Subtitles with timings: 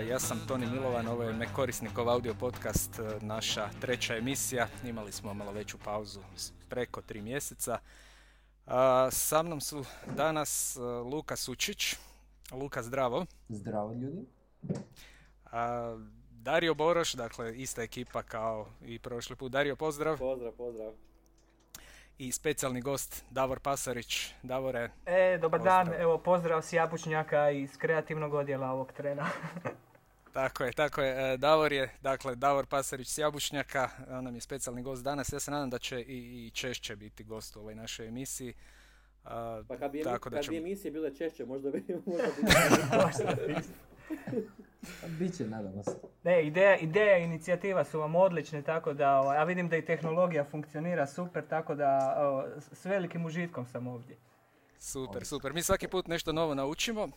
[0.00, 4.66] Ja sam Toni Milovan, ovo je Me korisnikov audio podcast, naša treća emisija.
[4.84, 6.20] Imali smo malo veću pauzu,
[6.68, 7.78] preko tri mjeseca.
[9.10, 9.84] Sa mnom su
[10.16, 10.76] danas
[11.12, 11.96] Luka Sučić.
[12.52, 13.26] Luka, zdravo.
[13.48, 14.26] Zdravo ljudi.
[16.30, 19.52] Dario Boroš, dakle ista ekipa kao i prošli put.
[19.52, 20.18] Dario, pozdrav.
[20.18, 20.92] Pozdrav, pozdrav.
[22.18, 24.34] I specijalni gost Davor Pasarić.
[24.42, 24.90] Davore.
[25.06, 29.26] E, dobar dan, evo pozdrav s Jabučnjaka iz kreativnog odjela ovog trena.
[30.36, 31.32] tako je, tako je.
[31.32, 35.32] E, Davor je, dakle, Davor Pasarić s Jabučnjaka, on nam je specijalni gost danas.
[35.32, 38.54] Ja se nadam da će i, i češće biti gost u ovoj našoj emisiji.
[39.68, 41.84] pa kad bi, tako kad bi emisije bile češće, možda bi...
[43.04, 43.54] Možda bi...
[45.18, 45.96] Biće, nadamo se.
[46.24, 49.84] Ne, ideja, ideja i inicijativa su vam odlične, tako da, ja ovaj, vidim da i
[49.84, 52.14] tehnologija funkcionira super, tako da
[52.72, 54.16] s velikim užitkom sam ovdje.
[54.78, 55.52] Super, super.
[55.52, 57.08] Mi svaki put nešto novo naučimo.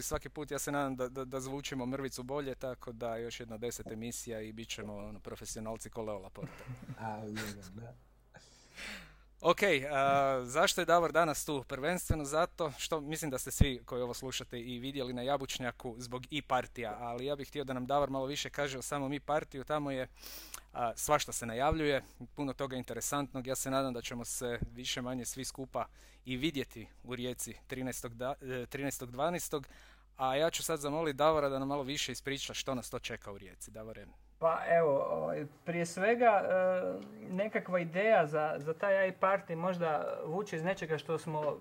[0.00, 3.58] Svaki put ja se nadam da, da, da zvučimo mrvicu bolje, tako da još jedna
[3.58, 6.64] deset emisija i bit ćemo ono, profesionalci koleola porta.
[9.42, 9.50] A.
[9.50, 9.58] Ok,
[10.44, 11.64] zašto je Davor danas tu?
[11.68, 16.22] Prvenstveno zato što mislim da ste svi koji ovo slušate i vidjeli na Jabučnjaku zbog
[16.30, 19.20] i partija, ali ja bih htio da nam Davor malo više kaže o samom i
[19.20, 19.64] partiju.
[19.64, 20.08] Tamo je
[20.72, 22.02] a, svašta se najavljuje,
[22.34, 23.46] puno toga interesantnog.
[23.46, 25.86] Ja se nadam da ćemo se više manje svi skupa
[26.24, 29.56] i vidjeti u Rijeci 13.12.
[29.56, 29.68] E,
[30.16, 33.32] A ja ću sad zamoliti Davora da nam malo više ispriča što nas to čeka
[33.32, 33.70] u Rijeci.
[33.70, 34.06] Davore,
[34.42, 36.52] pa evo, ovaj, prije svega e,
[37.30, 41.56] nekakva ideja za, za taj AI party možda vuče iz nečega što smo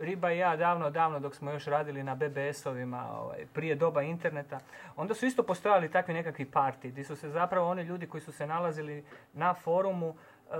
[0.00, 4.60] Riba i ja davno, davno dok smo još radili na BBS-ovima ovaj, prije doba interneta,
[4.96, 8.32] onda su isto postojali takvi nekakvi parti gdje su se zapravo oni ljudi koji su
[8.32, 10.54] se nalazili na forumu e,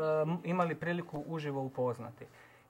[0.44, 2.26] imali priliku uživo upoznati.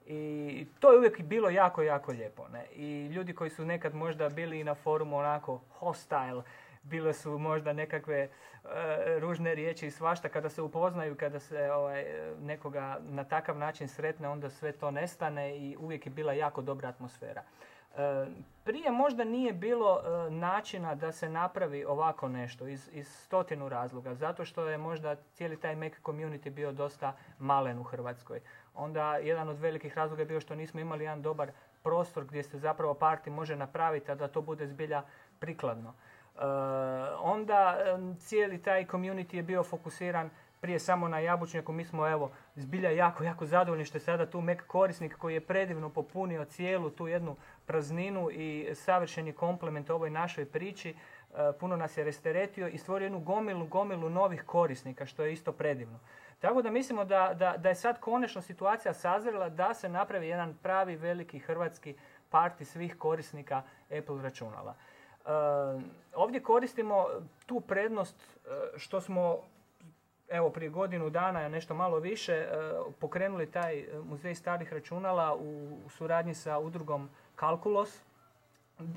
[0.06, 2.48] I to je uvijek bilo jako, jako lijepo.
[2.48, 2.64] Ne?
[2.76, 6.42] I ljudi koji su nekad možda bili na forumu onako hostile,
[6.82, 8.28] bile su možda nekakve e,
[9.20, 12.04] ružne riječi i svašta kada se upoznaju, kada se ovaj,
[12.40, 16.88] nekoga na takav način sretne, onda sve to nestane i uvijek je bila jako dobra
[16.88, 17.42] atmosfera.
[17.96, 18.26] E,
[18.64, 24.14] prije možda nije bilo e, načina da se napravi ovako nešto iz, iz stotinu razloga,
[24.14, 28.40] zato što je možda cijeli taj Mac community bio dosta malen u Hrvatskoj.
[28.74, 31.50] Onda jedan od velikih razloga je bio što nismo imali jedan dobar
[31.82, 35.02] prostor gdje se zapravo parti može napraviti, a da to bude zbilja
[35.38, 35.94] prikladno.
[36.40, 36.46] Uh,
[37.20, 37.76] onda
[38.18, 40.30] cijeli taj community je bio fokusiran
[40.60, 41.72] prije samo na jabučnjaku.
[41.72, 45.40] Mi smo evo zbilja jako, jako zadovoljni što je sada tu Mac korisnik koji je
[45.40, 47.36] predivno popunio cijelu tu jednu
[47.66, 50.94] prazninu i savršeni komplement ovoj našoj priči.
[50.94, 55.52] Uh, puno nas je resteretio i stvorio jednu gomilu, gomilu novih korisnika što je isto
[55.52, 55.98] predivno.
[56.38, 60.54] Tako da mislimo da, da, da je sad konačno situacija sazrela da se napravi jedan
[60.62, 61.94] pravi veliki hrvatski
[62.30, 63.62] parti svih korisnika
[63.98, 64.74] Apple računala.
[65.26, 65.80] Eh,
[66.14, 67.06] ovdje koristimo
[67.46, 69.38] tu prednost eh, što smo
[70.28, 72.46] evo prije godinu dana, nešto malo više, eh,
[72.98, 77.10] pokrenuli taj muzej starih računala u suradnji sa udrugom
[77.40, 78.02] Calculos.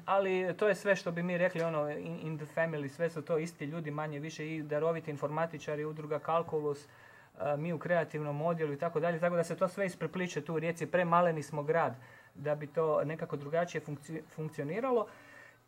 [0.05, 3.37] Ali to je sve što bi mi rekli ono in, the family, sve su to
[3.37, 6.87] isti ljudi manje više i daroviti informatičari, udruga Calculus,
[7.57, 10.59] mi u kreativnom odjelu i tako dalje, tako da se to sve isprepliče tu u
[10.59, 11.93] Rijeci, premaleni smo grad
[12.35, 13.81] da bi to nekako drugačije
[14.35, 15.07] funkcioniralo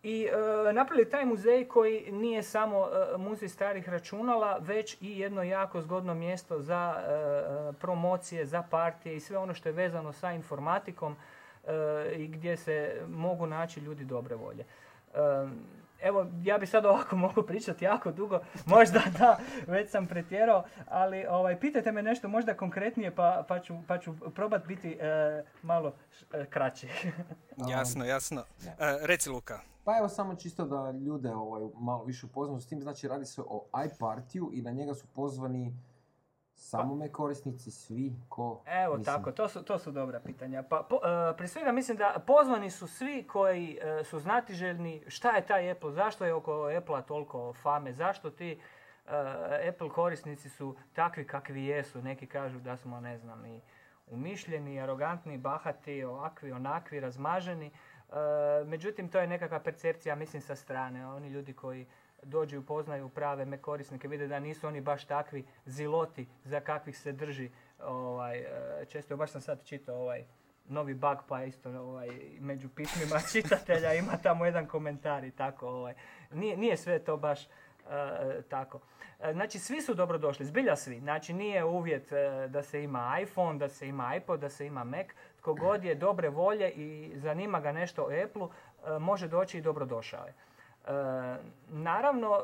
[0.06, 0.28] i
[0.70, 5.82] e, napravili taj muzej koji nije samo e, muzej starih računala, već i jedno jako
[5.82, 11.16] zgodno mjesto za e, promocije, za partije i sve ono što je vezano sa informatikom
[11.16, 11.72] e,
[12.16, 14.66] i gdje se mogu naći ljudi dobre volje.
[16.06, 21.26] Evo, ja bi sad ovako mogu pričati jako dugo, možda da, već sam pretjerao, ali
[21.30, 24.98] ovaj, pitajte me nešto možda konkretnije pa, pa, ću, pa ću probat biti
[25.62, 25.94] malo
[26.50, 26.88] kraći.
[27.76, 28.44] jasno, jasno.
[29.02, 33.08] reci Luka, pa evo samo čisto da ljude ovaj, malo više upoznaju s tim, znači
[33.08, 35.74] radi se o iPartiju i na njega su pozvani
[36.56, 38.62] samo me korisnici, svi, ko?
[38.66, 40.64] Evo tako, to su, to su dobra pitanja.
[40.64, 41.02] Pa, po, uh,
[41.38, 45.92] prije svega mislim da pozvani su svi koji uh, su znatiželjni šta je taj Apple,
[45.92, 48.60] zašto je oko Apple-a toliko fame, zašto ti
[49.06, 49.12] uh,
[49.70, 53.62] Apple korisnici su takvi kakvi jesu, neki kažu da smo, ne znam, i
[54.08, 57.66] umišljeni, arogantni, bahati, ovakvi, onakvi, razmaženi.
[57.66, 61.08] E, međutim, to je nekakva percepcija, mislim, sa strane.
[61.08, 61.88] Oni ljudi koji
[62.26, 66.98] dođu i upoznaju prave me korisnike, vide da nisu oni baš takvi ziloti za kakvih
[66.98, 67.50] se drži.
[67.84, 70.26] Ovaj, e, često, baš sam sad čitao ovaj,
[70.66, 75.68] novi bug pa isto ovaj, među pismima čitatelja ima tamo jedan komentar i tako.
[75.68, 75.94] Ovaj.
[76.32, 77.48] Nije, nije sve to baš
[77.90, 78.80] E, tako.
[79.20, 81.00] E, znači, svi su dobro došli, zbilja svi.
[81.00, 82.10] Znači, nije uvjet
[82.48, 85.08] da se ima iPhone, da se ima iPod, da se ima Mac.
[85.38, 88.50] Tko god je dobre volje i zanima ga nešto o Apple-u,
[89.00, 90.34] može doći i dobro došao je.
[91.70, 92.40] Naravno,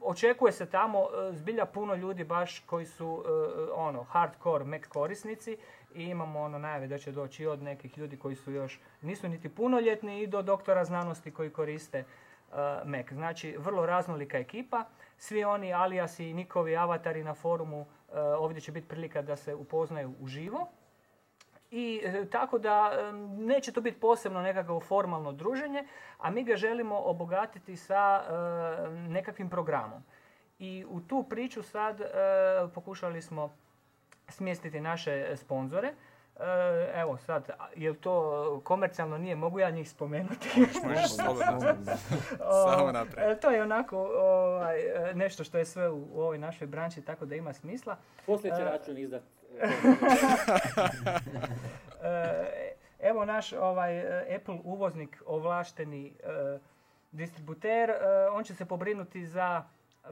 [0.00, 3.24] očekuje se tamo zbilja puno ljudi baš koji su
[3.74, 5.56] ono hardcore Mac korisnici
[5.94, 9.48] i imamo ono najave da će doći od nekih ljudi koji su još nisu niti
[9.48, 12.04] punoljetni i do doktora znanosti koji koriste
[12.84, 13.12] Mac.
[13.12, 14.84] Znači, vrlo raznolika ekipa.
[15.18, 20.12] Svi oni alijasi i nikovi avatari na forumu ovdje će biti prilika da se upoznaju
[20.20, 20.68] uživo.
[21.72, 25.84] I e, tako da e, neće to biti posebno nekakvo formalno druženje,
[26.18, 30.02] a mi ga želimo obogatiti sa e, nekakvim programom.
[30.58, 32.00] I u tu priču sad
[32.74, 33.56] pokušali smo
[34.28, 35.92] smjestiti naše sponzore.
[36.94, 40.48] Evo sad, je to komercijalno nije, mogu ja njih spomenuti?
[42.70, 43.40] Samo naprijed.
[43.40, 44.78] To je onako ovaj,
[45.14, 47.96] nešto što je sve u, ovoj našoj branči, tako da ima smisla.
[48.26, 49.22] Poslije će račun izdat.
[52.04, 54.00] E, evo naš ovaj
[54.36, 56.58] Apple uvoznik ovlašteni e,
[57.12, 57.96] distributer, e,
[58.32, 59.64] on će se pobrinuti za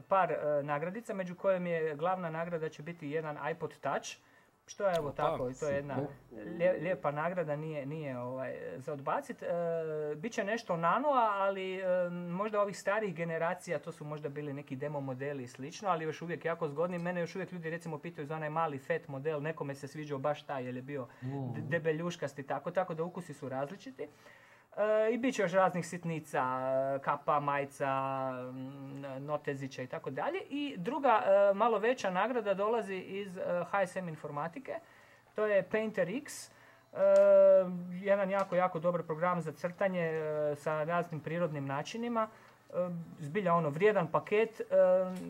[0.07, 4.07] par nagradica, među kojim je glavna nagrada će biti jedan iPod Touch
[4.71, 5.97] što je evo tako, i to je jedna
[6.81, 9.43] lijepa nagrada, nije, nije ovaj, za odbacit.
[9.43, 9.47] E,
[10.15, 14.99] Biće nešto nanoa, ali e, možda ovih starih generacija, to su možda bili neki demo
[14.99, 16.97] modeli i slično, ali još uvijek jako zgodni.
[16.97, 20.43] Mene još uvijek ljudi recimo pitaju za onaj mali fat model, nekome se sviđao baš
[20.43, 21.69] taj jer je bio mm.
[21.69, 24.07] debeljuškasti tako, tako da ukusi su različiti.
[25.13, 26.43] I bit će još raznih sitnica,
[27.01, 28.31] kapa, majca,
[29.19, 30.39] notezića i tako dalje.
[30.49, 33.39] I druga e, malo veća nagrada dolazi iz
[33.71, 34.75] HSM informatike.
[35.35, 36.47] To je Painter X.
[36.47, 36.51] E,
[37.91, 42.27] jedan jako, jako dobar program za crtanje e, sa raznim prirodnim načinima.
[43.19, 44.61] Zbilja ono, vrijedan paket.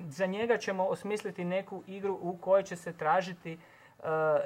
[0.07, 3.57] Za njega ćemo osmisliti neku igru u kojoj će se tražiti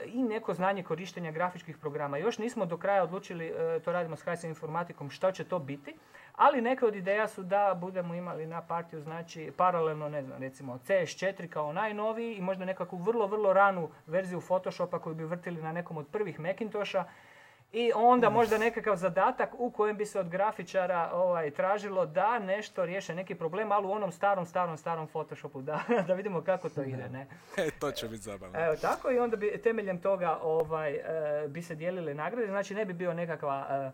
[0.06, 2.18] i neko znanje korištenja grafičkih programa.
[2.18, 5.96] Još nismo do kraja odlučili, e, to radimo s HSM informatikom, što će to biti,
[6.36, 10.80] ali neke od ideja su da budemo imali na partiju, znači paralelno, ne znam, recimo
[10.88, 15.72] CS4 kao najnoviji i možda nekakvu vrlo, vrlo ranu verziju Photoshopa koju bi vrtili na
[15.72, 17.04] nekom od prvih Macintosha
[17.75, 22.86] i onda možda nekakav zadatak u kojem bi se od grafičara ovaj, tražilo da nešto
[22.86, 26.83] riješe neki problem, ali u onom starom, starom, starom Photoshopu, da, da vidimo kako to
[26.83, 27.10] ide.
[27.10, 27.27] Ne?
[27.57, 28.66] E, to će biti zabavno.
[28.66, 32.86] Evo tako i onda bi temeljem toga ovaj, e, bi se dijelile nagrade, znači ne
[32.86, 33.92] bi bio nekakva e,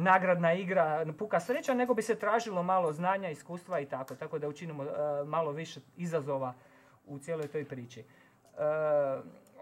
[0.00, 4.48] nagradna igra, puka sreća, nego bi se tražilo malo znanja, iskustva i tako, tako da
[4.48, 4.88] učinimo e,
[5.24, 6.54] malo više izazova
[7.06, 8.04] u cijeloj toj priči.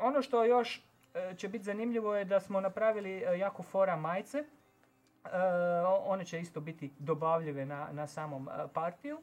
[0.00, 0.82] ono što još
[1.36, 4.38] će biti zanimljivo je da smo napravili e, jako fora majice.
[4.38, 4.46] E,
[6.04, 9.18] one će isto biti dobavljive na, na samom partiju.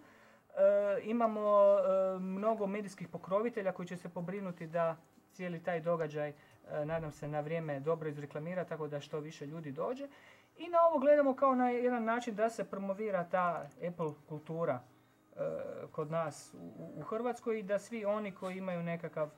[1.04, 1.78] Imamo
[2.20, 4.98] mnogo medijskih pokrovitelja koji će se pobrinuti da
[5.32, 6.34] cijeli taj događaj,
[6.86, 10.08] nadam se, na vrijeme dobro izreklamira, tako da što više ljudi dođe.
[10.58, 14.80] I na ovo gledamo kao na jedan način da se promovira ta Apple kultura
[15.92, 19.30] kod nas u, u Hrvatskoj i da svi oni koji imaju nekakav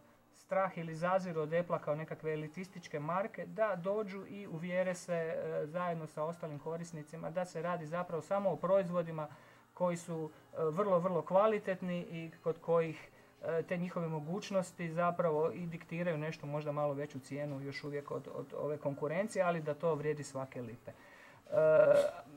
[0.51, 5.65] strah ili zaziru od Apple kao nekakve elitističke marke, da dođu i uvjere se e,
[5.65, 9.27] zajedno sa ostalim korisnicima da se radi zapravo samo o proizvodima
[9.73, 13.09] koji su e, vrlo, vrlo kvalitetni i kod kojih
[13.43, 18.27] e, te njihove mogućnosti zapravo i diktiraju nešto možda malo veću cijenu još uvijek od,
[18.33, 20.91] od ove konkurencije, ali da to vrijedi svake lipe.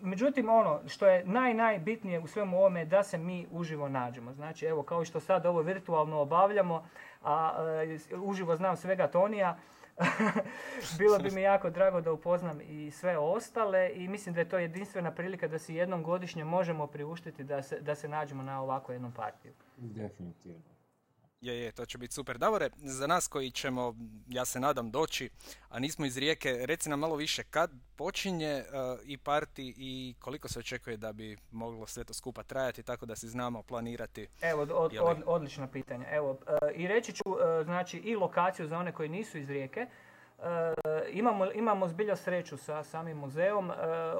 [0.00, 4.32] međutim, ono što je naj, najbitnije u svemu ovome je da se mi uživo nađemo.
[4.32, 6.84] Znači, evo, kao što sad ovo virtualno obavljamo,
[7.24, 7.54] a
[8.12, 9.58] e, uživo znam svega Tonija.
[10.98, 14.58] Bilo bi mi jako drago da upoznam i sve ostale i mislim da je to
[14.58, 18.92] jedinstvena prilika da si jednom godišnje možemo priuštiti da se, da se nađemo na ovako
[18.92, 19.52] jednom partiju.
[19.76, 20.73] Definitivno.
[21.44, 22.38] Je, je, to će biti super.
[22.38, 23.94] Davore, za nas koji ćemo,
[24.28, 25.30] ja se nadam, doći,
[25.68, 30.48] a nismo iz Rijeke, reci nam malo više, kad počinje uh, i parti i koliko
[30.48, 34.28] se očekuje da bi moglo sve to skupa trajati, tako da si znamo planirati?
[34.40, 34.70] Evo, od,
[35.00, 36.06] od, odlično pitanje.
[36.10, 36.38] Evo, uh,
[36.74, 39.86] i reći ću, uh, znači, i lokaciju za one koji nisu iz Rijeke.
[41.12, 43.70] imamo, imamo zbilja sreću sa samim muzeom.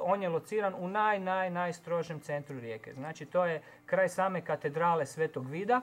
[0.01, 2.93] on je lociran u naj, naj, najstrožem centru Rijeke.
[2.93, 5.81] Znači, to je kraj same katedrale Svetog Vida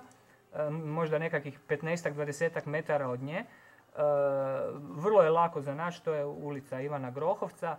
[0.70, 3.44] možda nekakvih 15-20 metara od nje.
[4.74, 7.76] Vrlo je lako za naći, to je ulica Ivana Grohovca.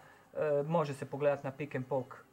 [0.66, 2.26] Može se pogledati na Pick and Pok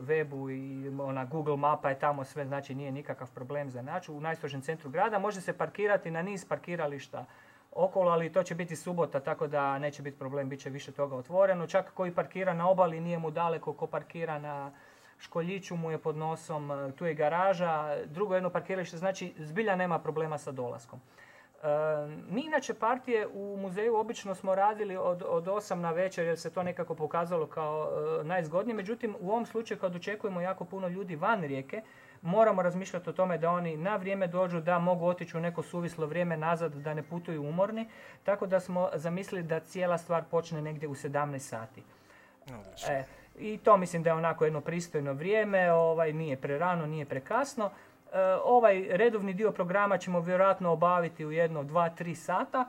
[0.00, 4.12] webu i ona Google mapa je tamo sve, znači nije nikakav problem za naći.
[4.12, 7.24] U najstrožem centru grada može se parkirati na niz parkirališta
[7.72, 11.16] okolo, ali to će biti subota, tako da neće biti problem, bit će više toga
[11.16, 11.66] otvoreno.
[11.66, 14.70] Čak koji parkira na obali nije mu daleko ko parkira na
[15.18, 19.98] Školjiću mu je pod nosom, e, tu je garaža, drugo jedno parkiralište, znači zbilja nema
[19.98, 21.00] problema sa dolaskom.
[21.00, 21.66] E,
[22.30, 26.50] mi inače partije u muzeju obično smo radili od, od 8 na večer jer se
[26.50, 27.90] to nekako pokazalo kao
[28.22, 28.74] najzgodnije.
[28.74, 31.82] Međutim, u ovom slučaju kad očekujemo jako puno ljudi van rijeke,
[32.24, 36.06] moramo razmišljati o tome da oni na vrijeme dođu, da mogu otići u neko suvislo
[36.06, 37.88] vrijeme nazad, da ne putuju umorni.
[38.24, 41.82] Tako da smo zamislili da cijela stvar počne negdje u 17 sati.
[42.88, 43.04] E,
[43.38, 47.70] I to mislim da je onako jedno pristojno vrijeme, ovaj, nije prerano, nije prekasno.
[48.12, 52.68] E, ovaj redovni dio programa ćemo vjerojatno obaviti u jedno, dva, tri sata.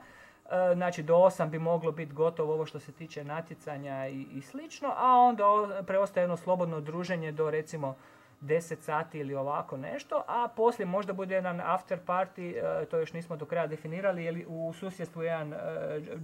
[0.50, 4.42] E, znači do 8 bi moglo biti gotovo ovo što se tiče natjecanja i, i
[4.42, 5.44] slično, a onda
[5.86, 7.96] preostaje jedno slobodno druženje do recimo
[8.40, 13.12] 10 sati ili ovako nešto, a poslije možda bude jedan after party, e, to još
[13.12, 15.56] nismo do kraja definirali, ili u susjedstvu jedan e,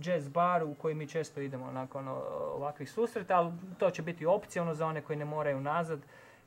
[0.00, 2.08] jazz bar u koji mi često idemo nakon
[2.54, 6.00] ovakvih susreta, ali to će biti opcionalno za one koji ne moraju nazad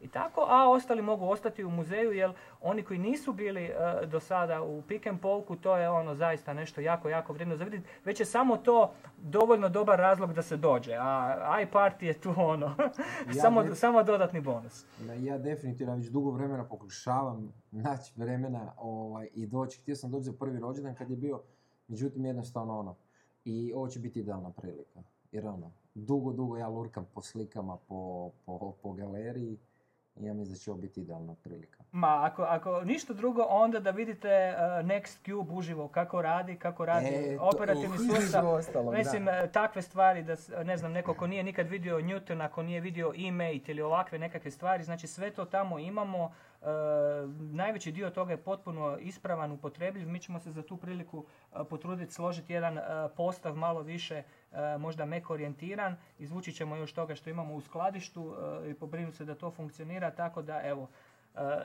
[0.05, 4.19] i tako, a ostali mogu ostati u muzeju jer oni koji nisu bili uh, do
[4.19, 7.87] sada u pick and polku, to je ono zaista nešto jako, jako vrijedno za vidjeti.
[8.05, 12.75] Već je samo to dovoljno dobar razlog da se dođe, a iParty je tu ono,
[13.41, 14.85] samo, samo dodatni bonus.
[15.19, 19.81] Ja definitivno već dugo vremena pokušavam naći vremena ovaj, i doći.
[19.81, 21.41] Htio sam doći za prvi rođendan kad je bio,
[21.87, 22.95] međutim jednostavno ono,
[23.45, 25.03] i ovo će biti idealna prilika.
[25.31, 29.57] Jer ono, dugo, dugo ja lurkam po slikama, po, po, po galeriji
[30.19, 31.83] ja mislim da će ovo biti idealna prilika.
[31.91, 36.85] Ma, ako, ako ništa drugo, onda da vidite uh, Next Cube uživo, kako radi, kako
[36.85, 38.45] radi e, operativni sustav.
[38.97, 39.47] Mislim, da.
[39.47, 43.71] takve stvari, da, ne znam, neko ko nije nikad vidio Newton, ako nije vidio e
[43.71, 46.31] ili ovakve nekakve stvari, znači sve to tamo imamo,
[46.65, 50.09] E, najveći dio toga je potpuno ispravan, upotrebljiv.
[50.09, 52.81] Mi ćemo se za tu priliku e, potruditi složiti jedan e,
[53.17, 54.23] postav malo više
[54.79, 55.95] možda mek orijentiran.
[56.19, 58.35] Izvući ćemo još toga što imamo u skladištu
[58.69, 60.11] i pobrinuti se da to funkcionira.
[60.11, 60.89] Tako da evo,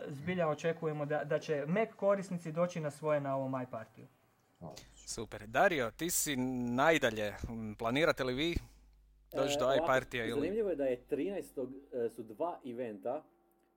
[0.09, 4.07] zbilja očekujemo da, da će Mac korisnici doći na svoje na ovom iPartiju.
[4.95, 5.47] Super.
[5.47, 7.35] Dario, ti si najdalje.
[7.79, 8.57] Planirate li vi
[9.33, 10.25] doći do iPartija?
[10.25, 10.41] Ili...
[10.41, 12.11] Zanimljivo je da je 13.
[12.11, 13.23] su dva eventa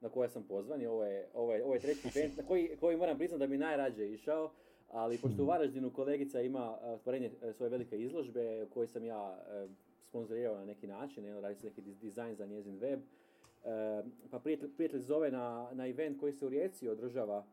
[0.01, 2.77] na koje sam pozvan i ovo je, ovo je, ovo je treći event na koji,
[2.79, 4.51] koji moram priznati da bi najrađe išao,
[4.93, 9.67] ali pošto u Varaždinu kolegica ima otvorenje e, svoje velike izložbe koje sam ja e,
[10.09, 12.99] sponzorirao na neki način, jedno radi se neki dizajn za njezin web,
[14.31, 17.45] pa prijatelj, prijatelj zove na, na event koji se u Rijeci održava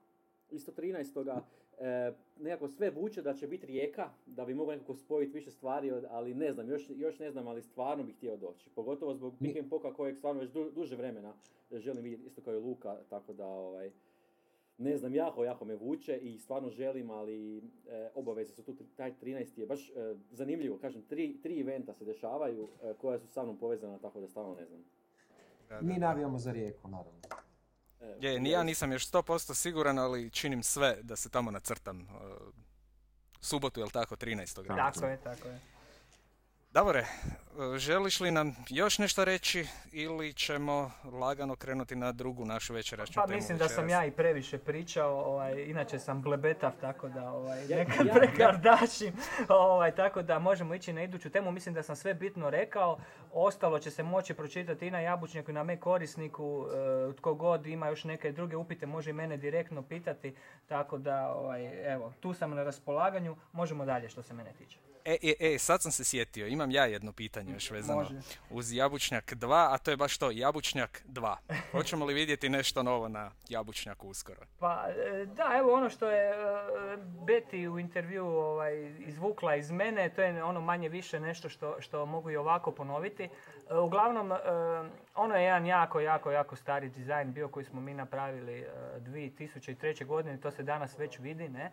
[0.50, 1.40] isto 13
[1.80, 5.92] e, nekako sve vuče da će biti rijeka, da bi mogao nekako spojiti više stvari,
[6.10, 8.70] ali ne znam, još, još ne znam, ali stvarno bih htio doći.
[8.74, 11.32] Pogotovo zbog Pick and Poka kojeg stvarno već du, duže vremena
[11.72, 13.90] želim vidjeti, isto kao i Luka, tako da ovaj,
[14.80, 19.14] ne znam, jako, jako me vuče i stvarno želim, ali e, obaveze su tu, taj
[19.22, 19.58] 13.
[19.58, 23.58] je baš e, zanimljivo, kažem, tri, tri eventa se dešavaju e, koja su sa mnom
[23.58, 24.80] povezana, tako da stvarno ne znam.
[25.80, 27.20] Mi navijamo za rijeku, naravno.
[28.20, 32.00] Je, ni ja nisam još 100% siguran, ali činim sve da se tamo nacrtam.
[32.00, 32.54] Uh,
[33.40, 34.66] subotu, jel tako, 13.
[34.66, 35.60] Tako je, tako je.
[36.72, 37.06] Davore,
[37.76, 43.20] želiš li nam još nešto reći ili ćemo lagano krenuti na drugu našu večerašnju pa,
[43.20, 43.32] temu?
[43.32, 47.66] Pa mislim da sam ja i previše pričao, ovaj, inače sam blebetav, tako da ovaj,
[47.66, 49.12] nekad ja, prekardašim,
[49.48, 51.52] ovaj, tako da možemo ići na iduću temu.
[51.52, 52.98] Mislim da sam sve bitno rekao,
[53.32, 56.66] ostalo će se moći pročitati i na Jabučnjaku i na me korisniku,
[57.10, 60.34] e, tko god ima još neke druge upite može i mene direktno pitati,
[60.66, 64.89] tako da ovaj, evo, tu sam na raspolaganju, možemo dalje što se mene tiče.
[65.04, 68.06] E, e, e, sad sam se sjetio, imam ja jedno pitanje još vezano
[68.50, 71.36] uz Jabučnjak 2, a to je baš to, Jabučnjak 2.
[71.72, 74.40] Hoćemo li vidjeti nešto novo na Jabučnjaku uskoro?
[74.58, 80.08] Pa e, da, evo ono što je uh, Betty u intervju ovaj, izvukla iz mene,
[80.08, 83.24] to je ono manje više nešto što, što mogu i ovako ponoviti.
[83.24, 84.32] Uh, uglavnom,
[85.14, 88.66] ono je jedan jako, jako, jako stari dizajn bio koji smo mi napravili
[88.98, 90.06] 2003.
[90.06, 91.70] godine, to se danas već vidi, ne?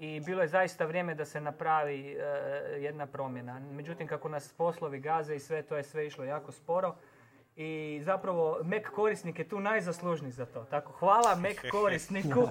[0.00, 2.22] I bilo je zaista vrijeme da se napravi e,
[2.78, 3.60] jedna promjena.
[3.60, 6.94] Međutim, kako nas poslovi gaze i sve to je sve išlo jako sporo
[7.56, 10.64] i zapravo Mac korisnik je tu najzaslužniji za to.
[10.64, 12.48] Tako, hvala Mac korisniku.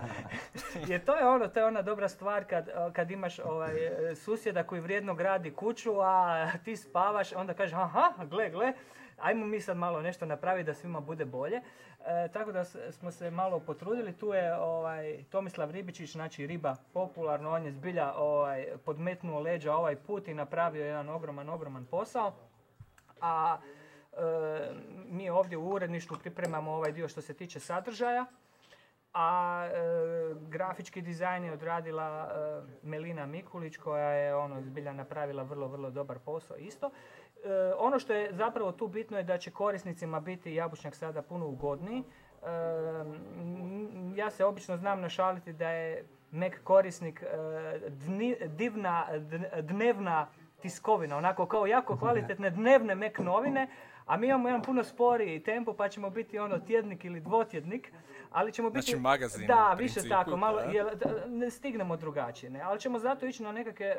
[0.87, 3.73] Jer to je ono, to je ona dobra stvar kad, kad imaš ovaj,
[4.15, 8.73] susjeda koji vrijedno gradi kuću, a ti spavaš, onda kažeš aha, gle, gle,
[9.21, 11.61] ajmo mi sad malo nešto napraviti da svima bude bolje.
[12.05, 14.13] E, tako da smo se malo potrudili.
[14.13, 19.95] Tu je ovaj, Tomislav Ribičić, znači riba popularno, on je zbilja ovaj, podmetnuo leđa ovaj
[19.95, 22.33] put i napravio jedan ogroman, ogroman posao.
[23.21, 24.17] A e,
[25.05, 28.25] mi ovdje u uredništvu pripremamo ovaj dio što se tiče sadržaja.
[29.13, 29.79] A e,
[30.47, 32.31] grafički dizajn je odradila
[32.83, 36.91] Melina Mikulić koja je ono zbilja napravila vrlo, vrlo dobar posao isto.
[37.43, 41.47] E, ono što je zapravo tu bitno je da će korisnicima biti jabučnjak sada puno
[41.47, 41.99] ugodniji.
[41.99, 42.05] E,
[44.15, 47.23] ja se obično znam našaliti da je Mac korisnik,
[48.47, 49.07] divna,
[49.61, 50.27] dnevna
[50.61, 53.67] tiskovina, onako kao jako kvalitetne dnevne Mac novine,
[54.05, 57.91] a mi imamo jedan puno sporiji tempo pa ćemo biti ono tjednik ili dvotjednik,
[58.31, 58.85] ali ćemo biti...
[58.85, 60.61] Znači magazin Da, više tako, malo,
[61.27, 62.61] ne stignemo drugačije, ne?
[62.61, 63.95] ali ćemo zato ići na nekakve e,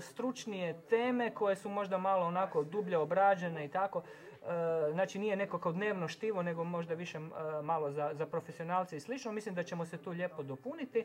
[0.00, 4.02] stručnije teme koje su možda malo onako dublje obrađene i tako.
[4.02, 7.18] E, znači nije neko kao dnevno štivo, nego možda više
[7.62, 9.32] malo za, za profesionalce i slično.
[9.32, 11.04] Mislim da ćemo se tu lijepo dopuniti.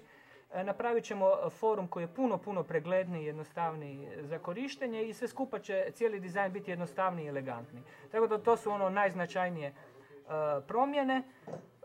[0.63, 5.85] Napravit ćemo forum koji je puno, puno pregledniji, jednostavniji za korištenje i sve skupa će
[5.93, 7.83] cijeli dizajn biti jednostavniji i elegantniji.
[8.11, 9.73] Tako da to su ono najznačajnije
[10.67, 11.23] promjene.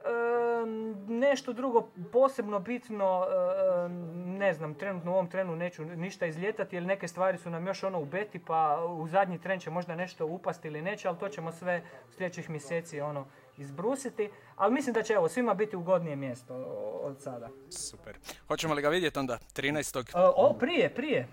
[0.06, 0.66] E,
[1.08, 3.26] nešto drugo posebno bitno,
[4.26, 7.82] ne znam, trenutno u ovom trenu neću ništa izljetati jer neke stvari su nam još
[7.82, 11.28] ono u beti pa u zadnji tren će možda nešto upasti ili neće, ali to
[11.28, 13.26] ćemo sve u sljedećih mjeseci ono
[13.58, 16.54] izbrusiti, ali mislim da će evo svima biti ugodnije mjesto
[17.02, 17.48] od sada.
[17.70, 18.16] Super.
[18.48, 20.32] Hoćemo li ga vidjeti onda 13.
[20.36, 21.28] O, prije, prije.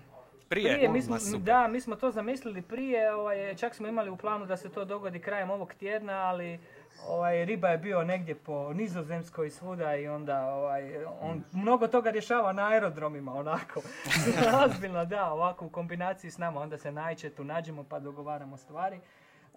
[0.49, 4.17] Prije, prije mi smo, da, mi smo to zamislili prije, ovaj, čak smo imali u
[4.17, 6.59] planu da se to dogodi krajem ovog tjedna, ali
[7.07, 12.53] ovaj, riba je bio negdje po nizozemskoj svuda i onda ovaj, on mnogo toga rješava
[12.53, 13.81] na aerodromima onako.
[14.65, 18.99] Ozbiljno da, ovako u kombinaciji s nama, onda se najče tu nađemo pa dogovaramo stvari.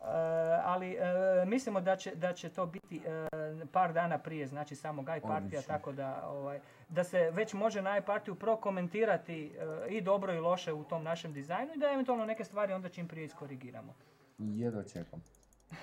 [0.01, 3.29] Eh, ali eh, mislimo da će, da će to biti eh,
[3.73, 8.35] par dana prije, znači samog partija, tako da, ovaj, da se već može na iPartiju
[8.35, 9.53] prokomentirati
[9.89, 13.09] i dobro i loše u tom našem dizajnu i da eventualno neke stvari onda čim
[13.09, 13.95] prije iskorigiramo.
[14.39, 15.23] Jedva čekam.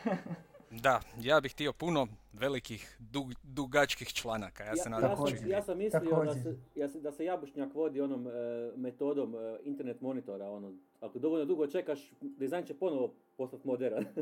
[0.82, 4.64] Da, ja bih htio puno velikih, dug, dugačkih članaka.
[4.64, 8.02] Ja, se nadam ja, sam, ja sam mislio da se, ja da se Jabušnjak vodi
[8.02, 8.28] onom
[8.76, 10.50] metodom internet monitora.
[10.50, 10.74] Ono,
[11.04, 14.06] ako dovoljno dugo čekaš, dizajn će ponovo postati moderan.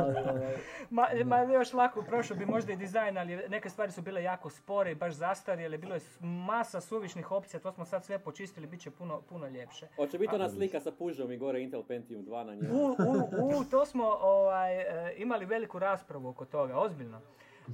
[0.00, 0.56] Ovaj,
[0.90, 4.50] ma, ma, još lako, prošao bi možda i dizajn, ali neke stvari su bile jako
[4.50, 8.80] spore i baš zastarjele, bilo je masa suvišnih opcija, to smo sad sve počistili, bit
[8.80, 9.86] će puno, puno ljepše.
[9.96, 12.74] Hoće biti ona slika sa pužom i gore Intel Pentium 2 na njemu.
[12.74, 17.20] U, u, u, to smo ovaj, e, imali veliku raspravu oko toga, ozbiljno.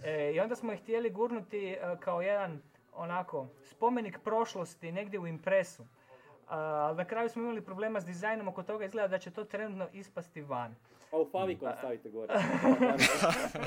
[0.05, 2.63] E, I onda smo ih htjeli gurnuti e, kao jedan
[2.95, 5.85] onako spomenik prošlosti negdje u impresu
[6.57, 9.89] ali na kraju smo imali problema s dizajnom oko toga, izgleda da će to trenutno
[9.93, 10.75] ispasti van.
[11.11, 12.35] Pa u Favicon stavite gore.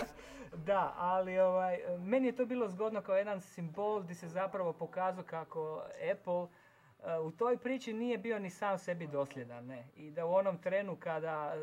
[0.67, 5.23] da, ali ovaj, meni je to bilo zgodno kao jedan simbol gdje se zapravo pokazao
[5.23, 6.47] kako Apple
[7.23, 9.65] u toj priči nije bio ni sam sebi dosljedan.
[9.65, 9.87] Ne?
[9.95, 11.53] I da u onom trenu kada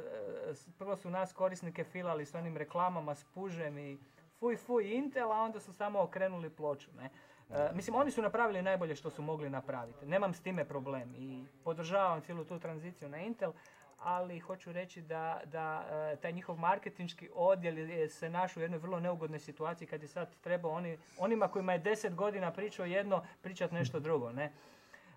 [0.79, 3.99] prvo su nas korisnike filali s onim reklamama s pužem i
[4.39, 6.91] fuj fuj Intel, a onda su samo okrenuli ploču.
[6.97, 7.11] Ne?
[7.55, 10.07] E, mislim, oni su napravili najbolje što su mogli napraviti.
[10.07, 13.53] Nemam s time problem i podržavam cijelu tu tranziciju na Intel,
[13.99, 18.79] ali hoću reći da, da e, taj njihov marketinški odjel je se našao u jednoj
[18.79, 23.25] vrlo neugodnoj situaciji kad je sad trebao oni, onima kojima je deset godina pričao jedno,
[23.43, 24.33] pričati nešto drugo.
[24.33, 24.53] Ne?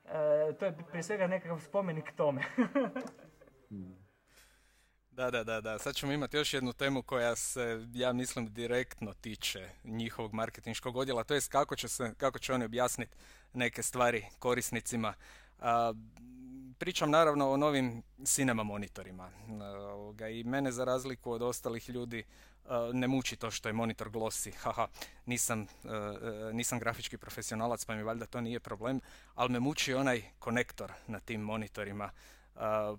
[0.05, 2.41] E, to je prije svega nekakav spomenik tome.
[5.15, 5.79] Da, da, da, da.
[5.79, 11.23] Sad ćemo imati još jednu temu koja se, ja mislim, direktno tiče njihovog marketinškog odjela,
[11.23, 13.15] to jest kako će, se, kako će oni objasniti
[13.53, 15.13] neke stvari korisnicima.
[15.59, 15.93] A,
[16.77, 19.29] pričam naravno o novim cinema monitorima.
[20.31, 22.23] I mene za razliku od ostalih ljudi
[22.93, 24.51] ne muči to što je monitor glosi.
[24.51, 24.87] Haha,
[25.25, 25.67] nisam,
[26.53, 29.01] nisam grafički profesionalac pa mi valjda to nije problem,
[29.35, 32.09] ali me muči onaj konektor na tim monitorima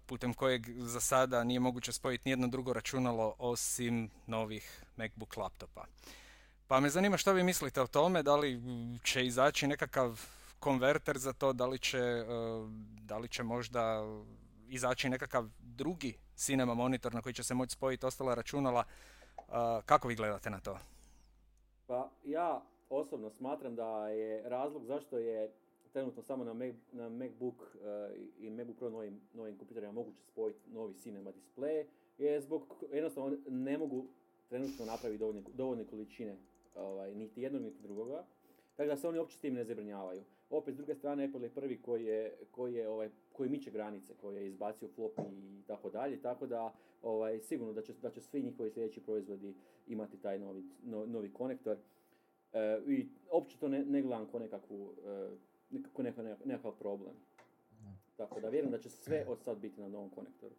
[0.06, 5.84] putem kojeg za sada nije moguće spojiti nijedno drugo računalo osim novih MacBook laptopa.
[6.66, 8.60] Pa me zanima što vi mislite o tome, da li
[9.04, 10.20] će izaći nekakav
[10.60, 12.24] konverter za to, da li će, e,
[13.02, 14.02] da li će možda
[14.68, 18.84] izaći nekakav drugi cinema monitor na koji će se moći spojiti ostala računala.
[19.86, 20.78] Kako vi gledate na to?
[21.86, 25.52] Pa ja osobno smatram da je razlog zašto je
[25.96, 30.70] trenutno samo na, Mac, na MacBook uh, i MacBook Pro novim, novim kompjuterima moguće spojiti
[30.70, 31.84] novi cinema display
[32.18, 34.06] je zbog jednostavno ne mogu
[34.48, 36.36] trenutno napraviti dovoljne, dovoljne količine
[36.74, 38.24] ovaj, niti jednog niti drugoga.
[38.76, 40.22] Tako da se oni uopće s tim ne zabrinjavaju.
[40.50, 44.14] Opet, s druge strane, Apple je prvi koji, je, koji, je, ovaj, koji miče granice,
[44.20, 48.20] koji je izbacio floppy i tako dalje, tako da ovaj, sigurno da će, da će
[48.20, 49.54] svi njihovi sljedeći proizvodi
[49.86, 51.76] imati taj novi, novi konektor.
[52.52, 55.28] E, I uopće to ne, ne gledam kao nekakvu e,
[55.70, 56.02] nekako
[56.44, 57.14] nekakav problem.
[58.16, 60.54] Tako da vjerujem da će sve od sad biti na novom konektoru.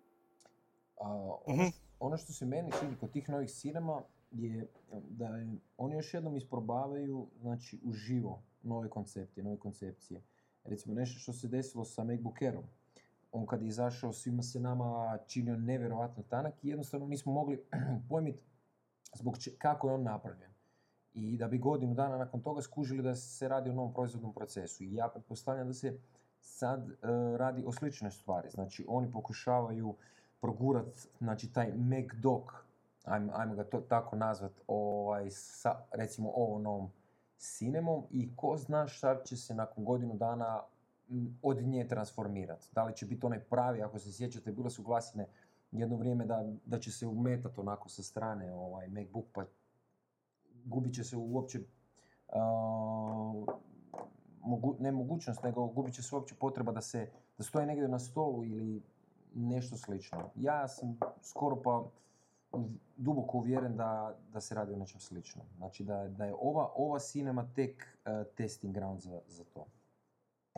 [1.02, 4.68] A, ono, ono što se meni čini kod tih novih cinema je
[5.10, 5.30] da
[5.78, 10.22] oni još jednom isprobavaju znači, uživo nove koncepte, nove koncepcije.
[10.64, 12.64] Recimo nešto što se desilo sa MacBook Airom.
[13.32, 17.64] On kad je izašao svima se nama činio nevjerojatno tanak i jednostavno nismo mogli
[18.10, 18.44] pojmiti
[19.16, 20.57] zbog če, kako je on napravljen.
[21.18, 24.84] I da bi godinu dana nakon toga skužili da se radi o novom proizvodnom procesu.
[24.84, 26.00] I ja pretpostavljam da se
[26.42, 26.96] sad e,
[27.38, 28.50] radi o sličnoj stvari.
[28.50, 29.96] Znači, oni pokušavaju
[30.42, 32.52] progurat, znači, taj Mac Dock,
[33.04, 36.92] ajmo, ajmo ga to tako nazvat, ovaj, sa, recimo, ovom novom
[37.38, 40.62] Cinemom i ko zna šta će se nakon godinu dana
[41.42, 42.68] od nje transformirati.
[42.72, 45.28] Da li će biti onaj pravi, ako se sjećate, bile su glasine
[45.72, 49.46] jedno vrijeme da, da će se umetati onako sa strane ovaj MacBook, pa
[50.68, 51.60] gubit će se uopće
[52.28, 52.36] uh,
[54.42, 58.00] mogu, ne mogućnost, nego gubit će se uopće potreba da se da stoji negdje na
[58.00, 58.82] stolu ili
[59.36, 60.30] nešto slično.
[60.36, 61.84] Ja sam skoro pa
[62.98, 65.46] duboko uvjeren da, da se radi o nečem sličnom.
[65.58, 69.66] Znači da, da je ova, ova cinema tek uh, testing ground za, za to.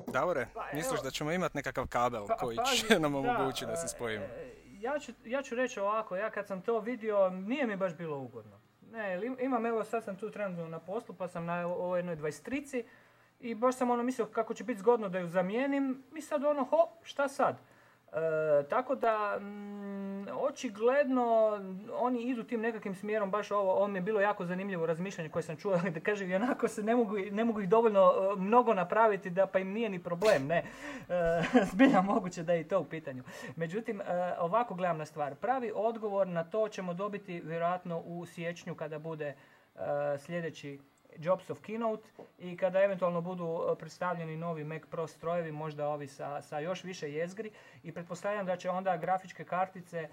[0.08, 3.66] Davore, Pa, misliš evo- da ćemo imati nekakav kabel Pa- koji će nam da, omogućiti
[3.66, 4.26] da se e, spojimo?
[4.26, 7.96] e, Ja ću, ja ću reći ovako, ja kad sam to vidio, nije mi baš
[7.96, 8.60] bilo ugodno.
[8.92, 12.84] Ne, imam, evo sad sam tu trenutno na poslu, pa sam na ovoj jednoj 23
[13.40, 16.64] i baš sam ono mislio kako će biti zgodno da ju zamijenim i sad ono,
[16.64, 17.58] ho, šta sad?
[18.14, 21.60] E, tako da, mm, očigledno,
[21.94, 25.44] oni idu tim nekakvim smjerom, baš ovo, ovo mi je bilo jako zanimljivo razmišljanje koje
[25.44, 28.74] sam čuo, da kaže, i onako se ne mogu, ne mogu ih dovoljno e, mnogo
[28.74, 30.58] napraviti da pa im nije ni problem, ne.
[30.58, 30.64] E,
[31.72, 33.24] zbilja moguće da je i to u pitanju.
[33.56, 34.04] Međutim, e,
[34.40, 35.36] ovako gledam na stvar.
[35.36, 39.38] Pravi odgovor na to ćemo dobiti vjerojatno u siječnju kada bude e,
[40.18, 40.80] sljedeći
[41.18, 42.04] Jobsov keynote
[42.40, 46.84] i kada eventualno budu e, predstavljeni novi Mac Pro strojevi, možda ovi sa, sa još
[46.84, 47.52] više jezgri.
[47.84, 50.10] I pretpostavljam da će onda grafičke kartice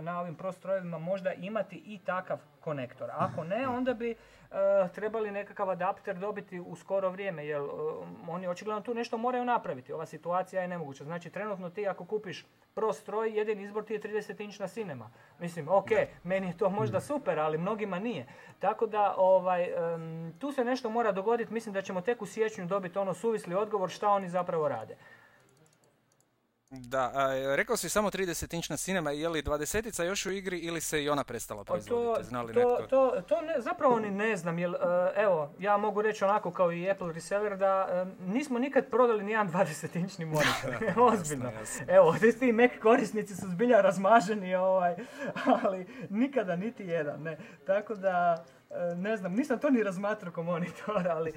[0.00, 3.10] na ovim Pro strojevima možda imati i takav konektor.
[3.12, 4.14] Ako ne, onda bi
[4.94, 7.62] trebali nekakav adapter dobiti u skoro vrijeme, jer
[8.28, 9.92] oni očigledno tu nešto moraju napraviti.
[9.92, 11.04] Ova situacija je nemoguća.
[11.04, 15.10] Znači, trenutno ti ako kupiš Pro stroj, jedini izbor ti je 30-inčna cinema.
[15.38, 15.88] Mislim, ok,
[16.22, 18.26] meni je to možda super, ali mnogima nije.
[18.58, 19.68] Tako da, ovaj,
[20.38, 21.52] tu se nešto mora dogoditi.
[21.52, 24.96] Mislim da ćemo tek u siječnju dobiti ono suvisli odgovor šta oni zapravo rade.
[26.70, 31.04] Da, a, rekao si samo 30-inčna cinema, je li 20-ica još u igri ili se
[31.04, 32.24] i ona prestala Pa proizvoditi?
[32.28, 32.86] Zna li to, netko?
[32.86, 34.76] to, to ne, zapravo ni ne znam, jer e,
[35.22, 39.30] evo, ja mogu reći onako kao i Apple reseller da e, nismo nikad prodali ni
[39.30, 41.44] jedan 20-inčni monitor, ozbiljno.
[41.44, 41.94] Jasno, jasno.
[41.94, 44.96] Evo, ti ti Mac korisnici su zbilja razmaženi, ovaj,
[45.62, 47.38] ali nikada niti jedan, ne.
[47.66, 48.44] Tako da,
[48.96, 51.32] ne znam, nisam to ni razmatrao ko monitor, ali,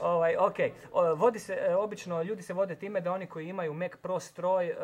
[0.00, 0.56] ovaj, ok.
[0.92, 4.20] O, Vodi se, e, obično, ljudi se vode time da oni koji imaju Mac Pro
[4.20, 4.76] stroj e,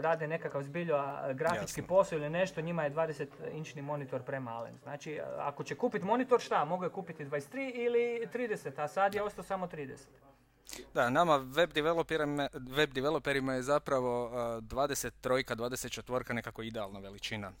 [0.00, 4.74] rade nekakav zbilja grafički posao ili nešto, njima je 20-inčni monitor premalen.
[4.82, 6.64] Znači, e, ako će kupiti monitor, šta?
[6.64, 9.96] Mogu je kupiti 23 ili 30, a sad je ostao samo 30.
[10.94, 17.52] Da, nama web developerima, web developerima je zapravo a, 23, 24 nekako idealna veličina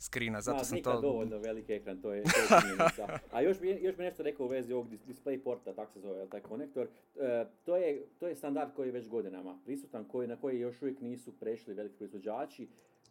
[0.00, 1.00] skrina, zato Ma, sam nikad to...
[1.00, 3.18] dovoljno veliki ekran, to je, to je činjenica.
[3.32, 6.00] A još bi, još bi nešto rekao u vezi ovog dis- display porta, tako se
[6.00, 6.88] zove, jel, taj konektor.
[7.16, 10.82] E, to, je, to je standard koji je već godinama prisutan, koji, na koji još
[10.82, 12.68] uvijek nisu prešli veliki proizvođači.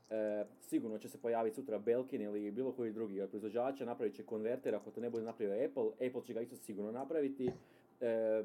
[0.10, 4.24] E, sigurno će se pojaviti sutra Belkin ili bilo koji drugi od proizvođača, napravit će
[4.24, 7.52] konverter, ako to ne bude napravio Apple, Apple će ga isto sigurno napraviti.
[8.02, 8.44] E,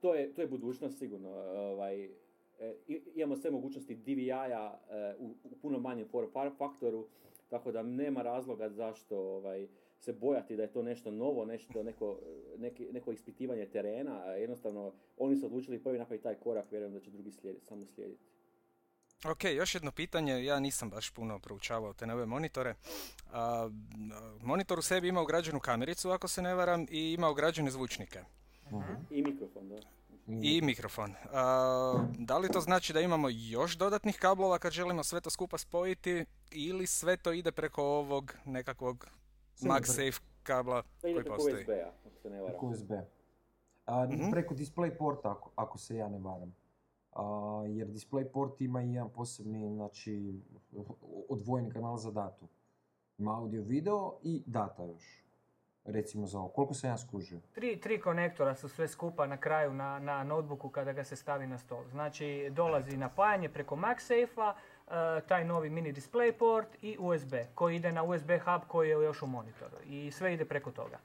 [0.00, 1.30] to, je, to je budućnost sigurno.
[1.56, 2.74] Ovaj, e,
[3.14, 7.06] imamo sve mogućnosti DVI-a e, u, u puno manjem form fa- faktoru,
[7.48, 12.18] tako da nema razloga zašto ovaj, se bojati da je to nešto novo, nešto, neko,
[12.58, 14.24] neki, neko ispitivanje terena.
[14.24, 18.24] Jednostavno, oni su odlučili prvi napraviti taj korak, vjerujem da će drugi slijediti, samo slijediti.
[19.24, 22.74] Ok, još jedno pitanje, ja nisam baš puno proučavao te nove monitore.
[23.32, 23.70] A,
[24.40, 28.18] monitor u sebi ima ugrađenu kamericu, ako se ne varam, i ima ugrađene zvučnike.
[29.10, 29.76] I mikrofon, da.
[30.26, 31.14] I mikrofon.
[31.32, 35.58] A, da li to znači da imamo još dodatnih kablova kad želimo sve to skupa
[35.58, 39.06] spojiti ili sve to ide preko ovog nekakvog
[39.62, 41.62] MagSafe kabla To ide koji preko postoji?
[41.62, 42.50] USB-a, ako se ne varam.
[42.50, 42.90] Preko USB.
[43.86, 44.30] A, Mhm.
[44.30, 46.54] Preko display porta, ako, ako se ja ne varam.
[47.12, 47.22] A,
[47.68, 50.40] jer display port ima i jedan posebni, znači,
[51.28, 52.48] odvojeni kanal za datu.
[53.18, 55.23] Ima audio, video i data još.
[55.84, 56.48] Recimo za ovo.
[56.48, 57.40] Koliko sam ja skužio?
[57.54, 61.46] Tri, tri konektora su sve skupa na kraju na, na notebooku kada ga se stavi
[61.46, 61.84] na stol.
[61.90, 68.02] Znači dolazi napajanje preko MagSafe-a, e, taj novi mini DisplayPort i USB koji ide na
[68.02, 69.76] USB hub koji je još u monitoru.
[69.86, 70.98] I sve ide preko toga.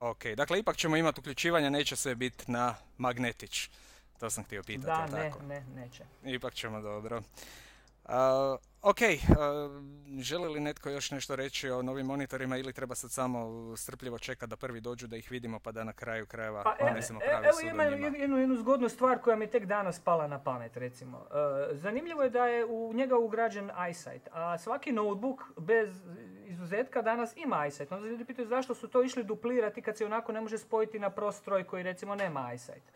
[0.00, 3.70] Ok, dakle ipak ćemo imati uključivanja, neće sve biti na magnetić.
[4.20, 5.42] To sam htio pitati, Da, ne, tako?
[5.42, 6.04] ne, neće.
[6.24, 7.22] Ipak ćemo dobro.
[8.04, 9.68] A, ok, a,
[10.18, 14.50] želi li netko još nešto reći o novim monitorima ili treba sad samo strpljivo čekati
[14.50, 17.26] da prvi dođu da ih vidimo pa da na kraju krajeva Pa e, donesemo e,
[17.28, 20.76] pravi evo ima jednu, jednu, jednu zgodnu stvar koja mi tek danas pala na pamet
[20.76, 21.26] recimo.
[21.72, 26.02] E, zanimljivo je da je u njega ugrađen iSight, a svaki notebook bez
[26.46, 27.92] izuzetka danas ima iSight.
[27.92, 30.98] Onda se ljudi pitaju zašto su to išli duplirati kad se onako ne može spojiti
[30.98, 32.92] na prostroj koji recimo nema iSight.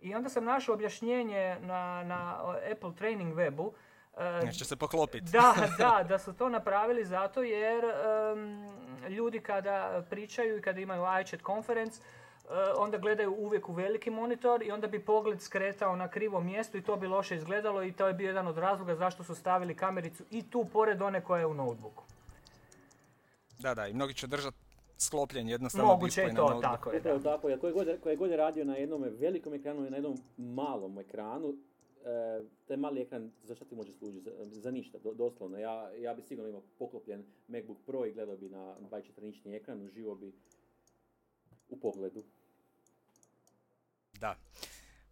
[0.00, 2.38] I onda sam našao objašnjenje na, na
[2.72, 3.72] Apple Training webu
[4.16, 5.30] E, Neće se poklopiti.
[5.32, 7.84] Da, da, da su to napravili zato jer
[9.08, 14.62] ljudi kada pričaju i kada imaju iChat conference, uh, onda gledaju uvijek u veliki monitor
[14.62, 18.06] i onda bi pogled skretao na krivo mjesto i to bi loše izgledalo i to
[18.06, 21.46] je bio jedan od razloga zašto su stavili kamericu i tu pored one koja je
[21.46, 22.04] u notebooku.
[23.58, 24.56] Da, da, i mnogi će držati
[24.98, 27.00] sklopljen jednostavno Moguće je to, tako je.
[27.00, 27.18] Da.
[27.18, 27.58] Tako, je.
[27.58, 31.54] Koji god, koji god je radio na jednom velikom ekranu i na jednom malom ekranu,
[32.04, 34.24] e, taj mali ekran za šta ti može služiti?
[34.24, 35.58] Za, za ništa, do, doslovno.
[35.58, 40.14] Ja, ja bi sigurno imao poklopljen MacBook Pro i gledao bi na 24-inčni ekran, uživo
[40.14, 40.32] bi
[41.68, 42.22] u pogledu.
[44.20, 44.36] Da.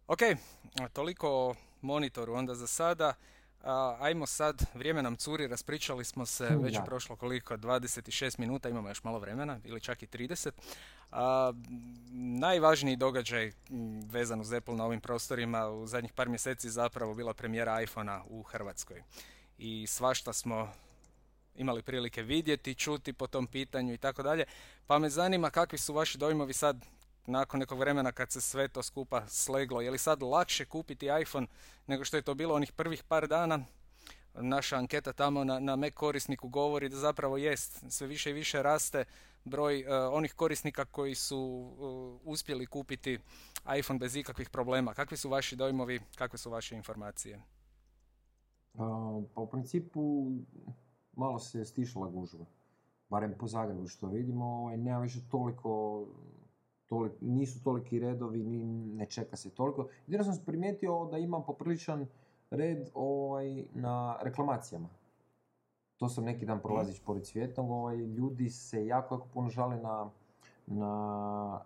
[0.07, 0.19] Ok,
[0.93, 3.13] toliko o monitoru onda za sada.
[3.63, 8.69] A, ajmo sad, vrijeme nam curi, raspričali smo se, već je prošlo koliko, 26 minuta,
[8.69, 10.51] imamo još malo vremena, ili čak i 30.
[11.11, 11.53] A,
[12.39, 13.51] najvažniji događaj
[14.11, 18.43] vezan uz Apple na ovim prostorima u zadnjih par mjeseci zapravo bila premijera iPhonea u
[18.43, 19.03] Hrvatskoj.
[19.57, 20.73] I svašta smo
[21.55, 24.45] imali prilike vidjeti, čuti po tom pitanju i tako dalje.
[24.87, 26.85] Pa me zanima kakvi su vaši dojmovi sad
[27.25, 31.47] nakon nekog vremena kad se sve to skupa sleglo, je li sad lakše kupiti iPhone
[31.87, 33.59] nego što je to bilo onih prvih par dana?
[34.33, 38.63] Naša anketa tamo na, na Mac korisniku govori da zapravo jest, sve više i više
[38.63, 39.05] raste
[39.45, 43.19] broj uh, onih korisnika koji su uh, uspjeli kupiti
[43.77, 44.93] iPhone bez ikakvih problema.
[44.93, 47.41] Kakvi su vaši dojmovi, kakve su vaše informacije?
[49.33, 50.31] pa u principu
[51.15, 52.45] malo se stišla gužva.
[53.09, 56.05] Barem po Zagrebu što vidimo, ovaj, nema više toliko
[57.21, 59.87] nisu toliki redovi, ni ne čeka se toliko.
[60.07, 62.07] Jedino sam primijetio da ima popriličan
[62.49, 64.89] red ovaj, na reklamacijama.
[66.01, 70.09] To sam neki dan prolazić pored svijetom, ovaj, ljudi se jako, jako puno žale na,
[70.67, 71.61] na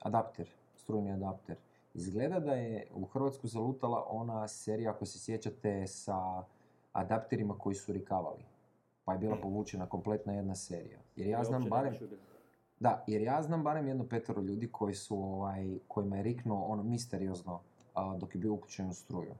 [0.00, 1.56] adapter, strujni adapter.
[1.94, 6.44] Izgleda da je u Hrvatsku zalutala ona serija, ako se sjećate, sa
[6.92, 8.44] adapterima koji su rikavali.
[9.04, 9.40] Pa je bila mm.
[9.42, 10.98] povučena kompletna jedna serija.
[11.16, 11.94] Jer ja znam barem...
[12.80, 16.82] Da, jer ja znam barem jedno petero ljudi koji su, ovaj, kojima je riknuo ono
[16.82, 17.60] misteriozno
[18.18, 19.34] dok je bio uključen u struju.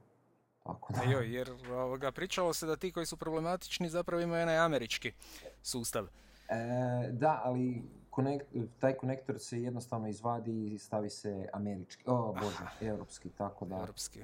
[0.67, 1.11] Tako da.
[1.11, 5.11] Joj, jer ovoga, pričalo se da ti koji su problematični zapravo imaju onaj američki
[5.63, 6.07] sustav.
[6.49, 7.83] E, da, ali
[8.79, 12.85] taj konektor se jednostavno izvadi i stavi se američki, o bože, ah.
[12.85, 13.75] europski, tako da.
[13.75, 14.19] Europski.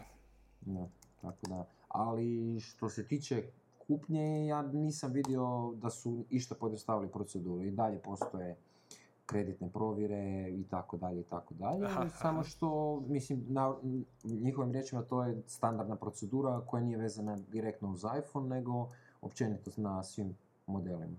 [0.62, 0.88] Da,
[1.21, 1.65] tako da.
[1.88, 3.43] Ali što se tiče
[3.88, 8.56] kupnje, ja nisam vidio da su išta pojednostavili proceduru i dalje postoje
[9.34, 11.88] kreditne provjere i tako dalje i tako dalje.
[12.10, 13.76] Samo što, mislim, na
[14.24, 18.89] njihovim riječima to je standardna procedura koja nije vezana direktno uz iPhone, nego
[19.22, 21.17] općenito na svim modelima.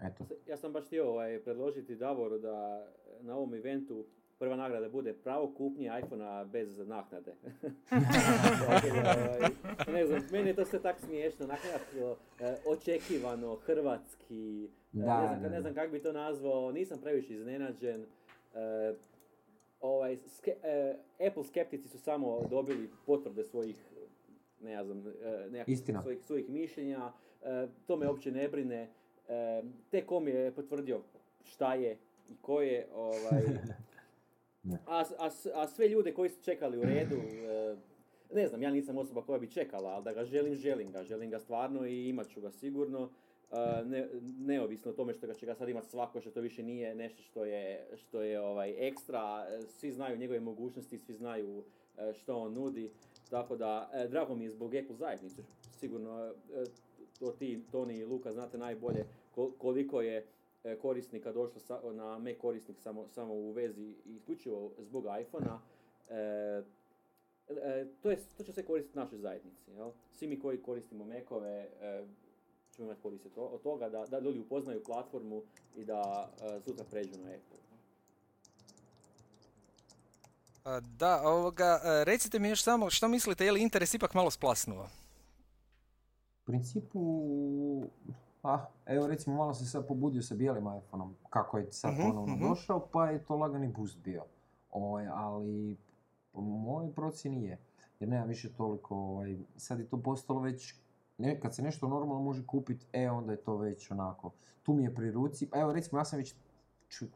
[0.00, 0.24] Eto.
[0.48, 2.86] Ja sam baš htio ovaj, predložiti Davoru da
[3.20, 4.04] na ovom eventu
[4.38, 7.34] prva nagrada bude pravo kupnje iPhonea bez naknade.
[9.92, 14.68] Ne znam, meni je to sve tako smiješno, nekako eh, očekivano, hrvatski,
[15.04, 18.06] da, ne znam, ne znam kako bi to nazvao, nisam previše iznenađen.
[18.54, 18.94] E,
[19.80, 20.54] ovaj, ske,
[21.28, 23.76] Apple skeptici su samo dobili potvrde svojih
[24.62, 25.04] ne znam,
[26.02, 27.12] svojih, svojih mišljenja,
[27.86, 28.88] to me uopće ne brine.
[29.90, 31.00] T-Com je potvrdio
[31.44, 33.42] šta je i ko je, ovaj,
[34.86, 37.76] A, a, a sve ljude koji su čekali u redu, e,
[38.34, 41.02] ne znam, ja nisam osoba koja bi čekala, ali da ga želim, želim ga.
[41.04, 43.10] Želim ga stvarno i imat ću ga sigurno.
[43.52, 46.62] E, ne, neovisno o tome što ga će ga sad imati svako, što to više
[46.62, 49.46] nije nešto što je, što je ovaj, ekstra.
[49.68, 51.64] Svi znaju njegove mogućnosti, svi znaju
[51.98, 52.90] e, što on nudi.
[53.30, 55.42] Tako da, drago mi je zbog Apple zajednicu.
[55.78, 56.32] Sigurno,
[57.18, 59.04] to ti, Toni i Luka, znate najbolje
[59.58, 60.26] koliko je
[60.66, 65.60] E, korisnika došlo sa, na Mac korisnik samo, samo u vezi isključivo zbog iPhona,
[66.10, 66.62] e,
[67.48, 69.70] e, to, je, to će se koristiti našoj zajednici.
[69.70, 69.90] Jel?
[70.12, 72.04] Svi mi koji koristimo Macove e,
[72.76, 75.42] ćemo imati koristiti od toga da, da ljudi upoznaju platformu
[75.76, 77.56] i da e, sutra pređu na Apple.
[80.98, 84.88] Da, ovoga, e, recite mi još samo što mislite, je li interes ipak malo splasnuo?
[86.42, 87.00] U principu
[88.46, 92.36] a evo recimo malo se sad pobudio sa bijelim iPhoneom, kako je sad uh-huh, ponovno
[92.36, 92.48] uh-huh.
[92.48, 94.22] došao, pa je to lagani boost bio.
[94.70, 95.76] Ovaj, ali
[96.32, 97.58] po mojoj procjeni je,
[98.00, 100.74] jer nema više toliko, ovaj, sad je to postalo već,
[101.18, 104.84] ne, kad se nešto normalno može kupiti, e onda je to već onako, tu mi
[104.84, 106.34] je pri ruci, pa evo recimo ja sam već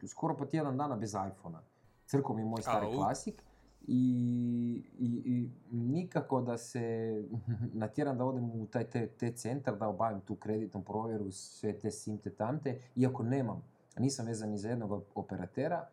[0.07, 1.61] skoro pa tjedan dana bez iPhonea.
[2.05, 3.43] Crko mi je moj stari klasik
[3.87, 7.15] i, i, i nikako da se
[7.73, 11.91] natjeram da odem u taj te, te centar, da obavim tu kreditnu provjeru, sve te
[11.91, 13.63] simte tamte, iako nemam,
[13.97, 15.87] nisam vezan ni za jednog operatera,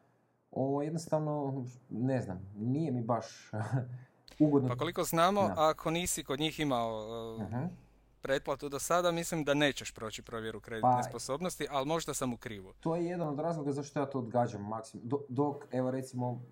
[0.50, 3.50] ovo jednostavno, ne znam, nije mi baš
[4.38, 4.68] ugodno.
[4.68, 7.42] Pa koliko znamo, ako nisi kod njih imao uh,
[8.28, 12.36] pretplatu do sada, mislim da nećeš proći provjeru kreditne pa, sposobnosti, ali možda sam u
[12.36, 12.72] krivu.
[12.80, 15.10] To je jedan od razloga zašto ja to odgađam maksimum.
[15.28, 16.42] Dok, evo recimo,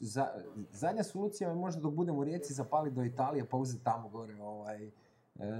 [0.00, 0.28] za,
[0.70, 4.42] zadnja solucija je možda dok budem u Rijeci zapali do Italije pa uzeti tamo gore
[4.42, 4.90] ovaj, e,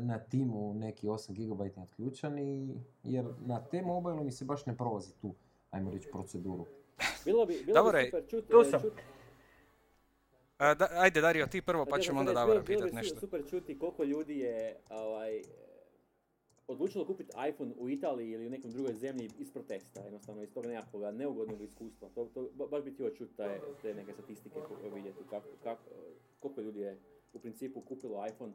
[0.00, 4.76] na timu neki 8 GB otključan i, jer na te mobilu mi se baš ne
[4.76, 5.34] prolazi tu,
[5.70, 6.66] ajmo reći, proceduru.
[7.24, 8.48] Bilo bi, bilo bi super čuti...
[8.48, 8.80] Tu sam.
[10.74, 13.20] Da, ajde Dario, ti prvo pa ćemo onda Davora pitati nešto.
[13.20, 15.42] Super čuti koliko ljudi je ovaj,
[16.68, 20.66] odlučilo kupiti iPhone u Italiji ili u nekom drugoj zemlji iz protesta, jednostavno iz tog
[20.66, 22.08] nekakvog neugodnog iskustva.
[22.08, 24.58] To, to, baš bi htio čuti te, te neke statistike
[24.94, 25.82] vidjeti kako, kako,
[26.40, 26.98] koliko ljudi je
[27.32, 28.52] u principu kupilo iPhone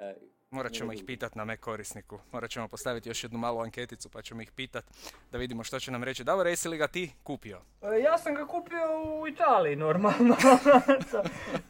[0.00, 0.14] E,
[0.52, 2.18] Morat ćemo ih pitati na Mac korisniku.
[2.32, 4.92] Morat ćemo postaviti još jednu malu anketicu pa ćemo ih pitati
[5.32, 6.24] da vidimo što će nam reći.
[6.24, 7.60] Davor, jesi li ga ti kupio?
[7.82, 10.36] E, ja sam ga kupio u Italiji normalno.
[11.10, 11.22] to,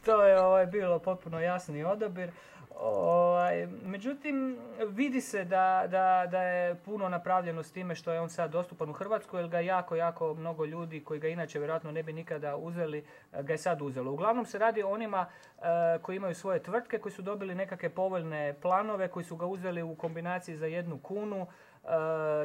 [0.05, 2.31] to, je ovaj, bilo potpuno jasni odabir.
[2.79, 4.57] Ovaj, međutim,
[4.87, 8.89] vidi se da, da, da je puno napravljeno s time što je on sad dostupan
[8.89, 12.55] u Hrvatsku, jer ga jako, jako mnogo ljudi koji ga inače vjerojatno ne bi nikada
[12.55, 13.05] uzeli,
[13.41, 14.11] ga je sad uzelo.
[14.11, 15.25] Uglavnom se radi o onima
[15.57, 15.63] uh,
[16.01, 19.95] koji imaju svoje tvrtke, koji su dobili nekakve povoljne planove, koji su ga uzeli u
[19.95, 21.89] kombinaciji za jednu kunu, uh,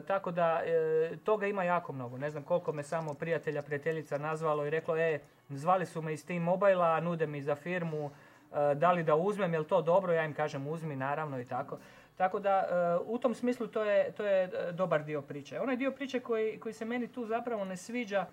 [0.06, 2.18] tako da uh, toga ima jako mnogo.
[2.18, 6.26] Ne znam koliko me samo prijatelja, prijateljica nazvalo i reklo, e, zvali su me iz
[6.26, 8.25] T-Mobile, a nude mi za firmu E,
[8.74, 11.78] da li da uzmem, je li to dobro, ja im kažem uzmi naravno i tako.
[12.16, 15.60] Tako da e, u tom smislu to je, to je e, dobar dio priče.
[15.60, 18.26] Onaj dio priče koji, koji se meni tu zapravo ne sviđa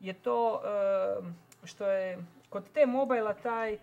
[0.00, 0.62] je to
[1.64, 3.78] što je kod te mobila taj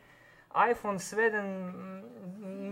[0.71, 1.73] iPhone sveden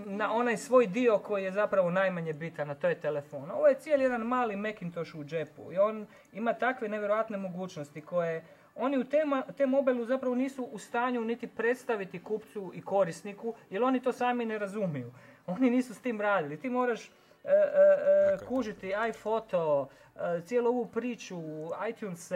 [0.06, 3.52] na onaj svoj dio koji je zapravo najmanje bitan, a to je telefon.
[3.52, 8.44] Ovo je cijeli jedan mali Macintosh u džepu i on ima takve nevjerojatne mogućnosti koje
[8.80, 9.06] oni u
[9.58, 14.46] te mobilu zapravo nisu u stanju niti predstaviti kupcu i korisniku, jer oni to sami
[14.46, 15.12] ne razumiju.
[15.48, 16.58] Oni nisu s tim radili.
[16.58, 17.10] Ti moraš e,
[17.44, 19.90] e, e, kužiti iPhoto,
[20.46, 21.42] cijelu ovu priču,
[21.90, 22.32] iTunes,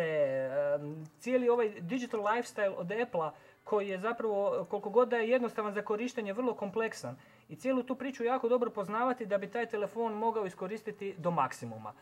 [1.20, 3.32] cijeli ovaj digital lifestyle od apple
[3.64, 7.16] koji je zapravo, koliko god da je jednostavan za korištenje, vrlo kompleksan.
[7.50, 11.94] I cijelu tu priču jako dobro poznavati da bi taj telefon mogao iskoristiti do maksimuma.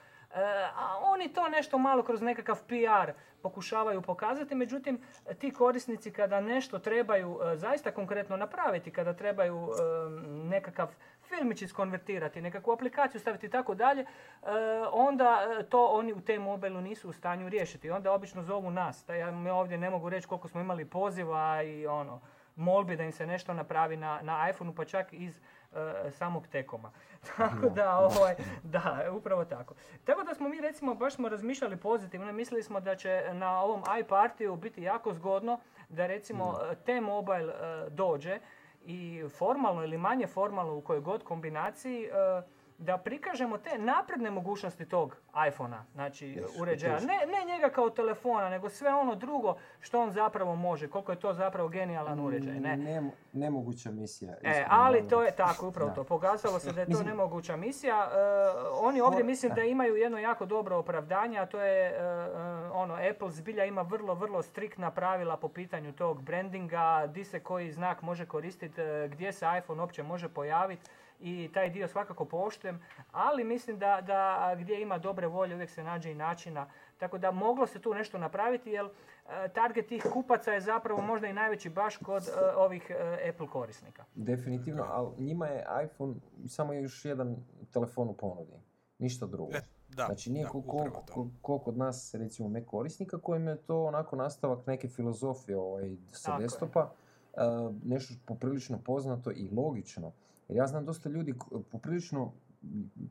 [0.76, 5.02] A oni to nešto malo kroz nekakav PR pokušavaju pokazati, međutim
[5.40, 10.88] ti korisnici kada nešto trebaju e, zaista konkretno napraviti, kada trebaju e, nekakav
[11.22, 14.08] filmić iskonvertirati, nekakvu aplikaciju staviti i tako dalje, e,
[14.92, 17.90] onda to oni u tem mobilu nisu u stanju riješiti.
[17.90, 19.06] Onda obično zovu nas.
[19.10, 22.22] Ja ovdje ne mogu reći koliko smo imali poziva i ono
[22.56, 25.40] molbi da im se nešto napravi na, na iPhoneu, pa čak iz
[25.72, 25.78] uh,
[26.12, 26.92] samog tekoma.
[27.38, 29.74] tako da, ovaj, da, upravo tako.
[30.04, 33.84] Tako da smo mi recimo, baš smo razmišljali pozitivno, mislili smo da će na ovom
[34.00, 35.60] iPartiju biti jako zgodno
[35.90, 36.60] da recimo.
[36.86, 38.40] T-Mobile uh, dođe
[38.86, 42.44] i formalno ili manje formalno u kojoj god kombinaciji uh,
[42.82, 45.18] da prikažemo te napredne mogućnosti tog
[45.48, 47.00] iPhona, znači uređaja.
[47.00, 51.20] Ne, ne njega kao telefona, nego sve ono drugo što on zapravo može, koliko je
[51.20, 52.60] to zapravo genijalan mm, uređaj.
[52.60, 53.12] Ne?
[53.34, 54.36] nemoguća misija.
[54.44, 56.04] E, ali to je tako, upravo to.
[56.04, 58.08] Pokazalo se da je to nemoguća misija.
[58.08, 62.98] Uh, oni ovdje mislim da imaju jedno jako dobro opravdanje, a to je uh, ono,
[63.12, 68.02] Apple zbilja ima vrlo, vrlo striktna pravila po pitanju tog brandinga, di se koji znak
[68.02, 70.90] može koristiti, gdje se iPhone uopće može pojaviti
[71.22, 72.82] i taj dio svakako poštujem,
[73.12, 76.68] ali mislim da, da gdje ima dobre volje uvijek se nađe i načina.
[76.98, 81.28] Tako da moglo se tu nešto napraviti jer e, target tih kupaca je zapravo možda
[81.28, 84.06] i najveći baš kod e, ovih e, Apple korisnika.
[84.16, 86.14] Definitivno, ali njima je iPhone
[86.48, 87.36] samo još jedan
[87.74, 88.54] telefon u ponudi,
[89.00, 89.52] ništa drugo.
[89.96, 90.48] Da, znači nije
[91.42, 96.38] koliko kod nas recimo Mac korisnika kojim je to onako nastavak neke filozofije ovaj, sa
[96.38, 96.92] desktopa,
[97.84, 100.12] nešto poprilično poznato i logično.
[100.52, 101.34] Jer ja znam dosta ljudi,
[101.72, 102.32] poprilično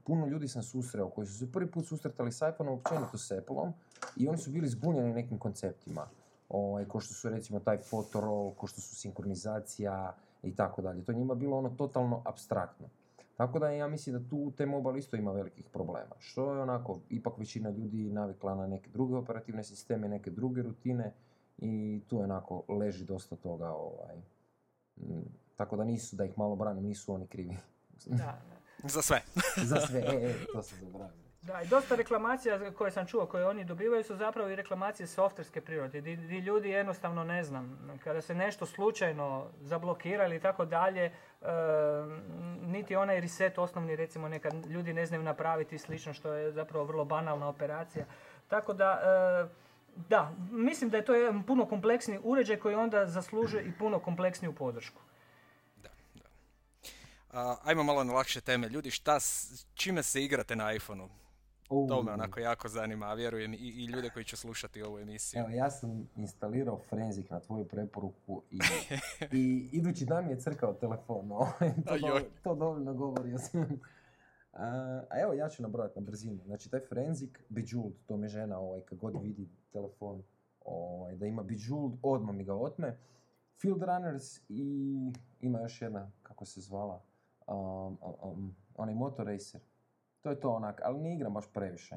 [0.05, 3.73] puno ljudi sam susreo koji su se prvi put susretali s iPhone-om, općenito s Apple-om
[4.17, 6.07] i oni su bili zbunjeni nekim konceptima.
[6.49, 11.05] Ovaj, ko što su recimo taj fotoro, ko što su sinkronizacija i tako dalje.
[11.05, 12.89] To njima bilo ono totalno abstraktno.
[13.37, 16.15] Tako da ja mislim da tu te mobile isto ima velikih problema.
[16.19, 21.13] Što je onako, ipak većina ljudi navikla na neke druge operativne sisteme, neke druge rutine
[21.59, 24.17] i tu onako leži dosta toga ovaj,
[25.61, 27.57] tako da nisu, da ih malo branim, nisu oni krivi.
[28.07, 28.39] Da,
[28.85, 29.21] Za sve.
[29.71, 31.21] Za sve, e, e, to se zaboravili.
[31.43, 35.61] Da, i dosta reklamacija koje sam čuo, koje oni dobivaju su zapravo i reklamacije softverske
[35.61, 41.05] prirode, di, di ljudi jednostavno ne znam, kada se nešto slučajno zablokira ili tako dalje,
[41.05, 41.13] e,
[42.63, 46.85] niti onaj reset osnovni recimo nekad ljudi ne znaju napraviti i slično što je zapravo
[46.85, 48.05] vrlo banalna operacija.
[48.49, 49.49] Tako da, e,
[50.09, 54.55] da, mislim da je to jedan puno kompleksniji uređaj koji onda zaslužuje i puno kompleksniju
[54.55, 55.01] podršku.
[57.63, 58.69] Ajmo malo na lakše teme.
[58.69, 59.19] Ljudi, šta,
[59.75, 61.09] čime se igrate na iPhoneu?
[61.89, 65.41] To me onako jako zanima, a vjerujem i, i ljude koji će slušati ovu emisiju.
[65.41, 68.59] Evo, ja sam instalirao Frenzik na tvoju preporuku i,
[69.33, 71.33] i idući dan mi je crkao telefon.
[71.33, 73.79] ovaj, to, dovoljno, to dovoljno govori o svemu.
[74.53, 74.67] A,
[75.11, 76.41] a evo, ja ću nabrojati na brzinu.
[76.45, 80.23] Znači, taj Frenzik, Bejeweled, to mi žena, ovaj, kad god vidi telefon,
[80.65, 82.99] ovaj, da ima Bejeweled, odmah mi ga otme.
[83.61, 84.95] Field Runners i
[85.41, 87.03] ima još jedna, kako se zvala,
[87.51, 89.61] um, um, um, onaj Motor Racer.
[90.21, 91.97] To je to onak, ali ne igram baš previše.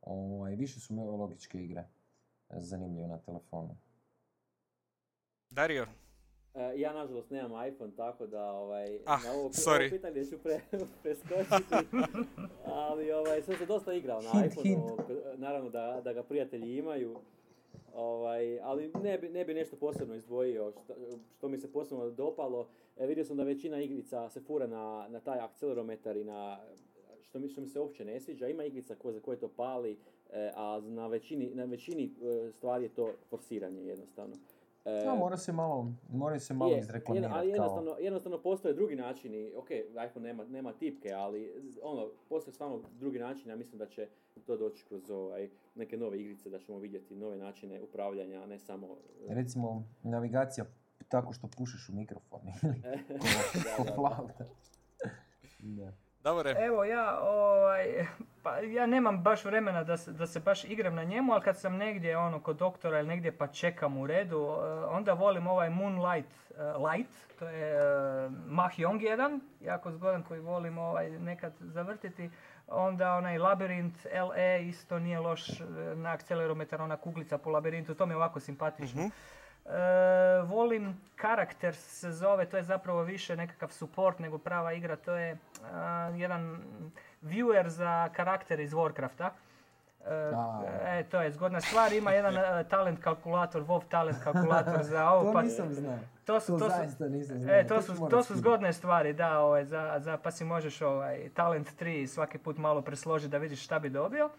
[0.00, 1.84] Ovaj, više su mi logičke igre
[2.50, 3.76] zanimljive na telefonu.
[5.50, 5.86] Dario,
[6.54, 9.80] E, ja nažalost nemam iPhone, tako da ovaj, Ah, na ovo, sorry.
[9.80, 10.60] ovo pitanje ću pre,
[11.02, 11.74] preskočiti.
[12.86, 14.96] Ali ovaj, sam se dosta igrao na Hint, iPhoneu,
[15.36, 17.20] naravno da, da ga prijatelji imaju.
[17.94, 20.94] Ovaj, ali ne bi, ne bi nešto posebno izdvojio što,
[21.36, 22.68] što mi se posebno dopalo.
[22.96, 26.58] E, vidio sam da većina igrica se fura na, na taj akcelerometar i na
[27.22, 28.48] što mi, što mi se uopće ne sviđa.
[28.48, 29.96] Ima igrica ko, za koje to pali,
[30.32, 34.36] e, a na većini, na većini e, stvari je to forsiranje jednostavno.
[34.84, 37.34] E, No, mora se malo, mora se malo je, izreklamirati.
[37.34, 39.70] ali kao- jednostavno, jednostavno postoje drugi načini, ok,
[40.06, 44.08] iPhone nema, nema tipke, ali ono, postoje stvarno drugi način, ja mislim da će
[44.46, 48.58] to doći kroz ovaj, neke nove igrice, da ćemo vidjeti nove načine upravljanja, a ne
[48.58, 48.96] samo...
[49.28, 50.66] Recimo, navigacija
[51.08, 52.82] tako što pušeš u mikrofon ili
[53.78, 54.44] da, da.
[55.60, 55.92] Da.
[56.24, 58.06] Davore, Evo ja, ovaj,
[58.42, 61.60] pa ja nemam baš vremena da se, da se baš igram na njemu, ali kad
[61.60, 65.70] sam negdje ono kod doktora ili negdje pa čekam u redu, eh, onda volim ovaj
[65.70, 67.76] Moonlight eh, Light, to je
[68.26, 72.30] uh, Mahjong jedan, jako zgodan koji volim ovaj nekad zavrtiti.
[72.68, 75.64] Onda onaj Labirint LE isto nije loš eh,
[75.94, 79.02] na akcelerometar, ona kuglica po labirintu, to mi je ovako simpatično.
[79.02, 79.10] Mhm.
[79.66, 79.70] E,
[80.42, 85.38] volim karakter se zove, to je zapravo više nekakav support nego prava igra, to je
[85.64, 86.62] a, jedan
[87.22, 89.30] viewer za karaktere iz Warcrafta.
[90.06, 90.62] E, A.
[90.84, 92.34] e, to je zgodna stvar, ima jedan
[92.64, 95.24] talent kalkulator, WoW talent kalkulator za ovo.
[95.24, 95.98] To pa- nisam znao.
[96.24, 97.54] to su, To, to su, zaista nisam znao.
[97.56, 101.28] E, to su, to su zgodne stvari, da, ovaj, za, za, pa si možeš ovaj,
[101.34, 104.30] talent 3 svaki put malo presložiti da vidiš šta bi dobio.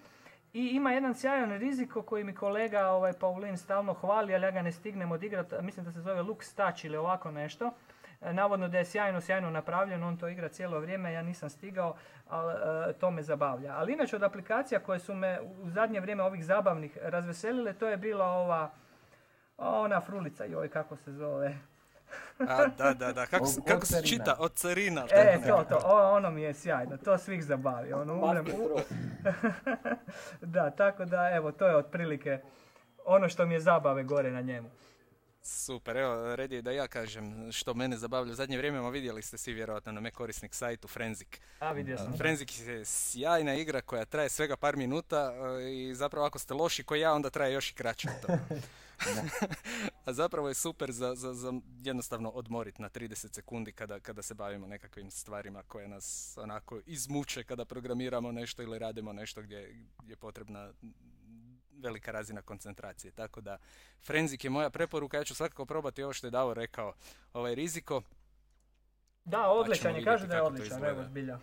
[0.56, 4.62] I ima jedan sjajan riziko koji mi kolega ovaj, Paulin stalno hvali, ali ja ga
[4.62, 7.74] ne stignem odigrati, mislim da se zove Lux Touch ili ovako nešto.
[8.22, 11.96] E, Navodno da je sjajno, sjajno napravljen, on to igra cijelo vrijeme, ja nisam stigao,
[12.30, 13.74] ali e, to me zabavlja.
[13.78, 17.98] Ali inače od aplikacija koje su me u zadnje vrijeme ovih zabavnih razveselile, to je
[17.98, 18.72] bila ova,
[19.58, 21.56] ona frulica, joj kako se zove.
[22.50, 24.36] a, da, da, da, kako, se- Od- kako se čita?
[24.40, 25.08] Od carina.
[25.12, 28.46] E, to, to, o, ono mi je sjajno, to svih zabavi, ono, umrem,
[30.42, 32.42] da, tako da, evo, to je otprilike
[33.06, 34.70] ono što mi je zabave gore na njemu.
[35.42, 39.22] Super, evo, red je da ja kažem što mene zabavlja u zadnje vrijeme, ma vidjeli
[39.22, 41.42] ste svi vjerojatno na me korisnik sajtu Frenzik.
[41.60, 42.18] A, vidio sam.
[42.18, 46.84] Frenzik je sjajna igra koja traje svega par minuta e, i zapravo ako ste loši
[46.84, 48.40] ko ja, onda traje još i kraće od toga.
[50.06, 54.34] A zapravo je super za, za, za jednostavno odmorit na 30 sekundi kada, kada se
[54.34, 60.16] bavimo nekakvim stvarima koje nas onako izmuče kada programiramo nešto ili radimo nešto gdje je
[60.16, 60.74] potrebna
[61.72, 63.12] velika razina koncentracije.
[63.12, 63.58] Tako da
[64.04, 66.94] Frenzik je moja preporuka, ja ću svakako probati ovo što je Davor rekao,
[67.34, 68.02] ovaj riziko.
[69.26, 71.38] Da, odličan je, kaže vidjeti da je odličan, evo zbilja.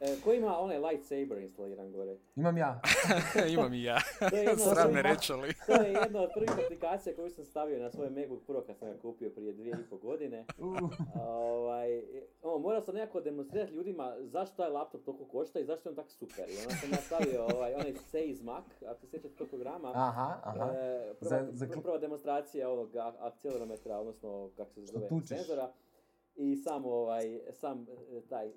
[0.00, 2.16] E, ko ima onaj lightsaber instaliran gore?
[2.36, 2.80] Imam ja.
[3.54, 3.98] Imam i ja.
[4.20, 5.54] To je jedna od Sram me prvih- reći, ali...
[5.66, 8.88] To je jedna od prvih aplikacija koju sam stavio na svoj MacBook Pro kad sam
[8.88, 10.44] ga kupio prije dvije i pol godine.
[10.58, 12.02] Uh, Ovaj,
[12.42, 15.96] ono, morao sam nekako demonstrirati ljudima zašto taj laptop toliko košta i zašto je on
[15.96, 16.44] tako super.
[16.48, 19.90] I onda sam ja stavio ovaj, onaj Seize Mac, ako se sjećate tog programa.
[19.90, 20.70] aha, aha.
[20.72, 22.90] E, prva, Za- za prva demonstracija ovog
[23.20, 25.70] akcelerometra, odnosno kako se zove, senzora.
[26.40, 28.52] I sam ovaj, sam e, taj e,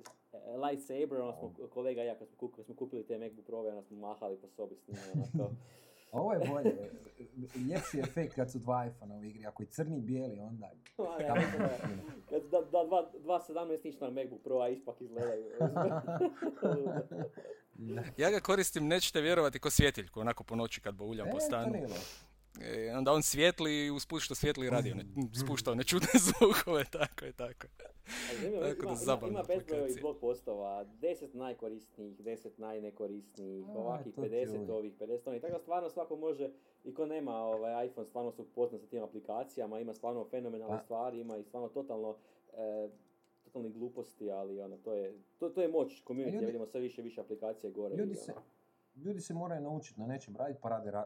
[0.57, 3.59] lightsaber, ono smo, kolega i ja kad smo, kupili, kad smo kupili te MacBook Pro,
[3.59, 5.55] onda smo mahali po sobi s njima, onako.
[6.11, 6.91] Ovo je bolje.
[7.69, 9.45] Ljepši efekt kad su dva iPhone u igri.
[9.45, 10.71] Ako je crni i bijeli, onda...
[10.97, 11.77] Ma, ne, Tamo ne, ne.
[12.29, 15.45] Kad da, da dva, dva 17 inch na MacBook Pro, a ispak izgledaju.
[18.17, 21.45] Ja ga koristim, nećete vjerovati, ko svjetiljku, onako po noći kad bauljam po E, to
[21.45, 21.73] stanu.
[22.61, 25.05] E, onda on svijetli i usput što svijetli radio, ne,
[25.45, 27.67] spušta one čudne zvukove, tako je, tako.
[27.67, 28.59] Tako ima,
[29.05, 29.43] da ima,
[29.77, 35.41] ima iz blog postova, 10 najkorisnijih, 10 najnekorisnijih, ovakih 50 ovih, 50 onih.
[35.41, 36.49] Tako da stvarno svako može,
[36.83, 40.83] i ko nema ovaj, iPhone, stvarno su upoznan sa tim aplikacijama, ima stvarno fenomenalne pa.
[40.83, 42.17] stvari, ima i stvarno totalno
[42.53, 42.89] e,
[43.43, 47.01] totalne gluposti, ali ono, to je, to, to je moć community, ljudi, vidimo sve više
[47.01, 47.95] više aplikacije gore.
[47.95, 48.41] Ljudi, i, se, ono.
[48.95, 51.05] ljudi se moraju naučiti na nečem raditi, pa rade ra, a,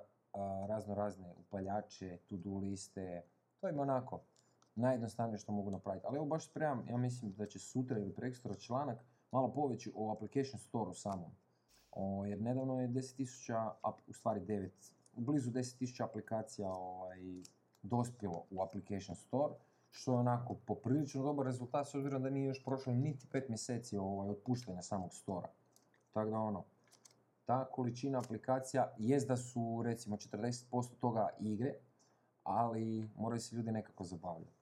[0.68, 3.24] razno razne upaljače, to-do liste,
[3.60, 4.22] to je onako
[4.76, 6.06] najjednostavnije što mogu napraviti.
[6.08, 9.00] Ali evo baš spremam, ja mislim da će sutra ili prekstora članak
[9.32, 11.32] malo poveći o application store-u samom.
[11.92, 13.72] O, jer nedavno je 10.000,
[14.08, 14.70] u stvari 9,
[15.14, 17.20] blizu 10.000 aplikacija ovaj,
[17.82, 19.54] dospjelo u application store,
[19.90, 23.98] što je onako poprilično dobar rezultat s obzirom da nije još prošlo niti 5 mjeseci
[23.98, 25.48] ovaj, otpuštanja samog stora.
[26.14, 26.64] Tako da ono,
[27.48, 31.74] ta količina aplikacija jest da su recimo 40% toga igre,
[32.44, 34.58] ali moraju se ljudi nekako zabavljati.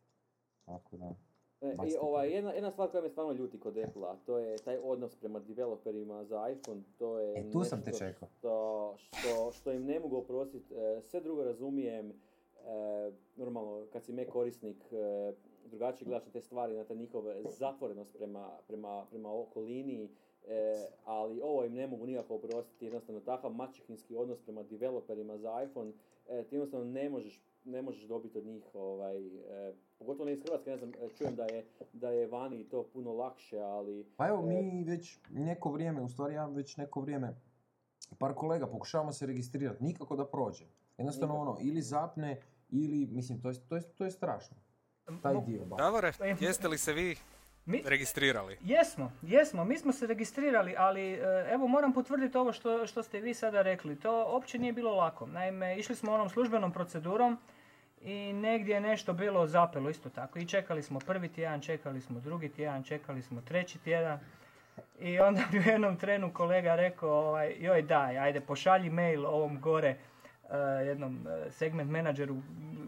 [0.66, 1.16] Tako da...
[1.62, 4.78] E, i ovaj, jedna, jedna stvar koja me stvarno ljuti kod apple to je taj
[4.84, 8.28] odnos prema developerima za iPhone, to je e, tu sam te čekao.
[8.38, 12.14] Što, što, što im ne mogu oprostiti, e, sve drugo razumijem, e,
[13.36, 15.34] normalno kad si me korisnik, e,
[15.66, 20.10] drugačije gledaš na te stvari, na te njihove zatvorenost prema, prema, prema okolini,
[20.48, 25.64] e, ali ovo im ne mogu nikako oprostiti, jednostavno takav mačehinski odnos prema developerima za
[25.64, 25.92] iPhone,
[26.30, 30.44] e, ti jednostavno ne možeš ne možeš dobiti od njih, ovaj, e, pogotovo ne iz
[30.44, 34.06] Hrvatske, ne znam, e, čujem da je, da je vani to puno lakše, ali...
[34.18, 37.36] Pa evo, mi e, već neko vrijeme, u stvari ja već neko vrijeme,
[38.18, 40.66] par kolega pokušavamo se registrirati, nikako da prođe.
[40.98, 41.52] Jednostavno nikako.
[41.52, 44.58] ono, ili zapne, ili, mislim, to je, to je, to je strašno.
[45.22, 45.66] Taj dio.
[45.78, 47.16] Davore, jeste li se vi
[47.66, 48.58] mi, registrirali?
[48.62, 49.64] Jesmo, jesmo.
[49.64, 51.14] Mi smo se registrirali, ali
[51.52, 54.00] evo moram potvrditi ovo što, što ste vi sada rekli.
[54.00, 55.28] To uopće nije bilo lako.
[55.28, 57.38] Naime, išli smo onom službenom procedurom
[58.02, 60.40] i negdje je nešto bilo zapelo isto tako.
[60.40, 64.20] I čekali smo prvi tjedan, čekali smo drugi tjedan, čekali smo treći tjedan.
[65.00, 69.62] I onda bi u jednom trenu kolega rekao, ovaj, joj daj, ajde pošalji mail ovom
[69.62, 69.98] gore
[70.86, 72.36] jednom eh, segment menadžeru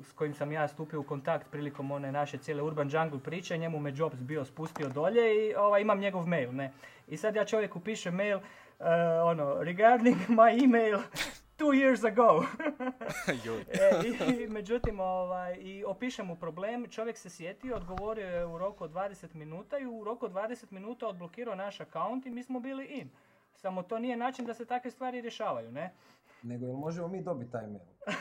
[0.04, 3.80] s kojim sam ja stupio u kontakt prilikom one naše cijele Urban Jungle priče, njemu
[3.80, 6.56] me Jobs bio spustio dolje i ovaj, imam njegov mail.
[6.56, 6.74] Ne?
[7.08, 8.86] I sad ja čovjeku pišem mail, uh,
[9.24, 11.00] ono, regarding my email,
[11.58, 12.44] two years ago.
[13.72, 18.84] e, i, međutim, ovaj, i opišem mu problem, čovjek se sjetio, odgovorio je u roku
[18.84, 22.60] od 20 minuta i u roku od 20 minuta odblokirao naš account i mi smo
[22.60, 23.10] bili in.
[23.56, 25.94] Samo to nije način da se takve stvari rješavaju, ne?
[26.44, 27.86] Nego jel možemo mi dobiti taj mail?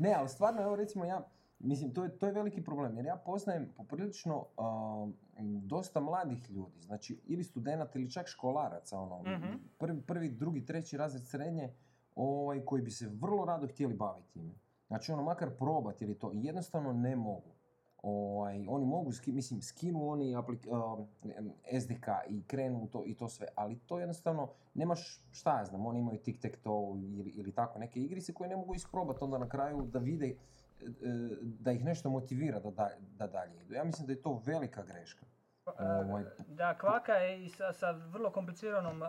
[0.00, 3.16] ne, ali stvarno, evo recimo ja, Mislim, to je, to je veliki problem, jer ja
[3.16, 5.10] poznajem poprilično uh,
[5.62, 10.96] dosta mladih ljudi, znači ili studenata ili čak školaraca, ono, mm prvi, prvi, drugi, treći
[10.96, 11.74] razred srednje,
[12.14, 14.54] ovaj, koji bi se vrlo rado htjeli baviti time.
[14.86, 17.55] Znači, ono, makar probati ili to, jednostavno ne mogu.
[18.02, 21.06] Ovaj, oni mogu, ski, mislim, skinu oni aplik, uh,
[21.80, 26.00] SDK i krenu to i to sve, ali to jednostavno, nemaš, šta ja znam, oni
[26.00, 29.98] imaju tic-tac-toe ili, ili tako neke igrice koje ne mogu isprobati onda na kraju da
[29.98, 30.36] vide
[30.80, 30.88] E,
[31.42, 33.74] da ih nešto motivira da, da, da dalje idu.
[33.74, 35.26] Ja mislim da je to velika greška.
[35.66, 39.08] Ovaj, da, kvaka je i sa, sa vrlo kompliciranom uh,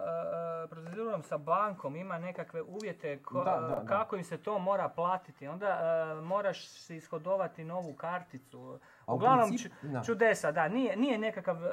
[0.70, 5.48] procedurom sa bankom, ima nekakve uvjete ko, da, kako im se to mora platiti.
[5.48, 5.80] Onda
[6.18, 8.80] uh, moraš si ishodovati novu karticu.
[9.08, 9.72] Uglavnom princip,
[10.06, 11.64] čudesa, da, nije, nije nekakav uh,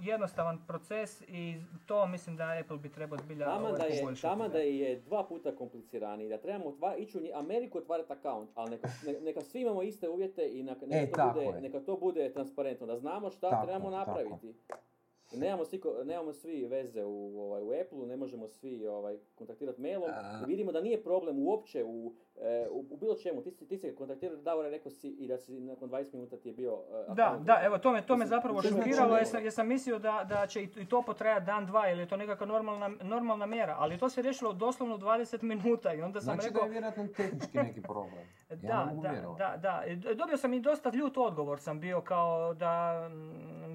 [0.00, 4.48] jednostavan proces i to mislim da Apple bi trebao zbilja tamo ovaj, da je, tamo
[4.48, 8.88] da je dva puta kompliciraniji, da trebamo otvar, ići u Ameriku otvarati account, ali neka,
[9.22, 12.86] neka svi imamo iste uvjete i neka, neka, e, to, bude, neka to bude transparentno,
[12.86, 14.54] da znamo šta tako, trebamo napraviti.
[14.68, 14.89] Tako.
[15.32, 20.10] Nemamo svi, nemamo svi veze u, ovaj, u Apple, ne možemo svi ovaj, kontaktirati mailom.
[20.10, 20.44] A...
[20.46, 23.42] Vidimo da nije problem uopće u, e, u, u, bilo čemu.
[23.42, 26.54] Ti, ti se kontaktirao Davore, rekao si i da si nakon 20 minuta ti je
[26.54, 26.74] bio...
[27.08, 29.98] Uh, da, da, evo to me, to me zapravo šokiralo jer sam, jer sam mislio
[29.98, 33.76] da, da će i to potrajati dan, dva ili je to nekakva normalna, normalna mjera.
[33.78, 36.60] Ali to se riješilo doslovno 20 minuta i onda sam znači rekao...
[36.60, 38.24] da je vjerojatno tehnički neki problem.
[38.50, 40.14] Ja da, da, da, da.
[40.14, 43.08] Dobio sam i dosta ljut odgovor sam bio kao da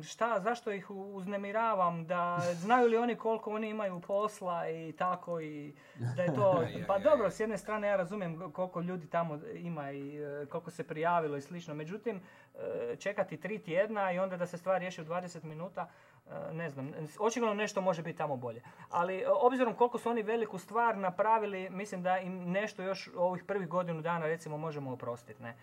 [0.03, 5.73] šta, zašto ih uznemiravam, da znaju li oni koliko oni imaju posla i tako i
[6.15, 10.17] da je to, pa dobro, s jedne strane ja razumijem koliko ljudi tamo ima i
[10.17, 12.21] e, koliko se prijavilo i slično, međutim
[12.55, 15.89] e, čekati tri tjedna i onda da se stvar riješi u 20 minuta,
[16.27, 18.61] e, ne znam, očigledno nešto može biti tamo bolje.
[18.89, 23.67] Ali obzirom koliko su oni veliku stvar napravili, mislim da im nešto još ovih prvih
[23.67, 25.55] godinu dana recimo možemo oprostiti, ne.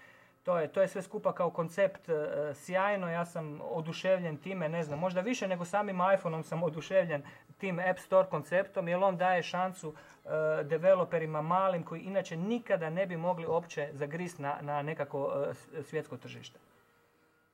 [0.43, 2.13] To je, to je sve skupa kao koncept e,
[2.55, 7.23] sjajno, ja sam oduševljen time, ne znam, možda više nego samim iPhoneom sam oduševljen
[7.59, 10.29] tim App Store konceptom, jer on daje šansu e,
[10.65, 15.33] developerima malim koji inače nikada ne bi mogli uopće zagrist na, na nekako
[15.73, 16.59] e, svjetsko tržište.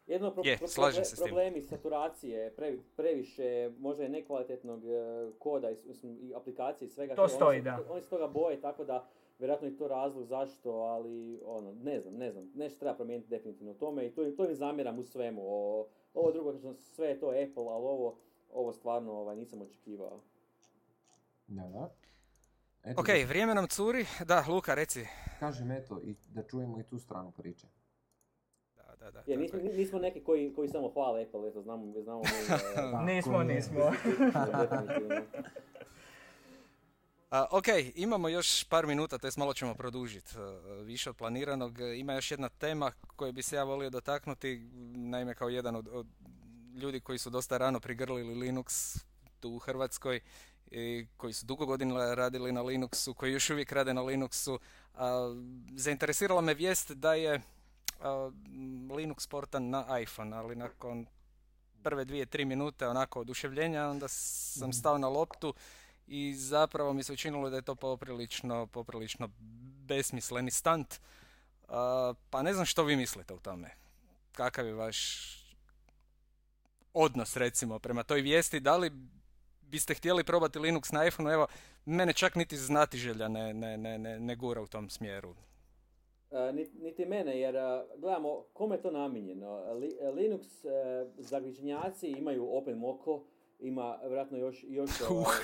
[0.07, 1.27] Jedno pro, Je, pro- slažem se s tim.
[1.27, 4.89] problemi saturacije, previ- previše možda nekvalitetnog e,
[5.39, 7.15] koda i, i aplikacije i svega.
[7.15, 7.93] To stoji, oni, se- da.
[7.93, 9.07] Oni se toga boje, tako da
[9.39, 13.73] vjerojatno je to razlog zašto, ali ono, ne znam, ne znam, nešto treba promijeniti definitivno
[13.73, 15.43] u tome i to, to im zamjeram u svemu.
[15.45, 18.17] O, ovo drugo, kažem, sve je to Apple, ali ovo,
[18.53, 20.21] ovo stvarno ovaj, nisam očekivao.
[21.47, 21.95] Da, da.
[22.85, 24.07] Eto, Ok, vrijeme nam curi.
[24.27, 25.07] Da, Luka, reci.
[25.41, 27.67] Kažem eto, i da čujemo i tu stranu priče.
[28.77, 29.23] Da, da, da.
[29.23, 33.03] Tako nismo, nismo neki koji, koji samo hvale Apple, eto, znamo, znamo mi, e, Tako
[33.03, 33.81] nismo, nismo.
[37.31, 37.65] A, ok,
[37.95, 40.33] imamo još par minuta, to malo ćemo produžiti
[40.83, 41.81] više od planiranog.
[41.81, 45.89] E, Ima još jedna tema koju bi se ja volio dotaknuti, naime kao jedan od,
[45.93, 46.07] od
[46.75, 48.99] ljudi koji su dosta rano prigrlili Linux
[49.41, 50.21] tu u Hrvatskoj,
[50.71, 54.59] i koji su dugo godina radili na Linuxu, koji još uvijek rade na Linuxu.
[54.95, 55.35] A,
[55.77, 57.41] zainteresirala me vijest da je
[58.01, 58.31] a,
[58.91, 61.07] Linux portan na iPhone, ali nakon
[61.83, 65.55] prve dvije, tri minute onako oduševljenja, onda sam stao na loptu
[66.09, 69.31] i zapravo mi se učinilo da je to poprilično, poprilično
[69.87, 71.01] besmisleni stunt.
[71.69, 73.71] A, pa ne znam što vi mislite o tome.
[74.33, 74.99] Kakav je vaš
[76.95, 78.61] odnos recimo prema toj vijesti?
[78.61, 78.91] Da li
[79.63, 81.33] biste htjeli probati Linux na iPhone?
[81.33, 81.47] Evo,
[81.85, 85.35] mene čak niti znatiželja ne, ne, ne, ne, ne gura u tom smjeru.
[86.31, 89.73] E, ni- niti mene, jer e, gledamo kome je to namijenjeno.
[89.75, 90.71] Li- e, Linux uh,
[91.19, 93.25] zagrižnjaci imaju OpenMoko,
[93.61, 95.37] ima vjerojatno još, još ovaj,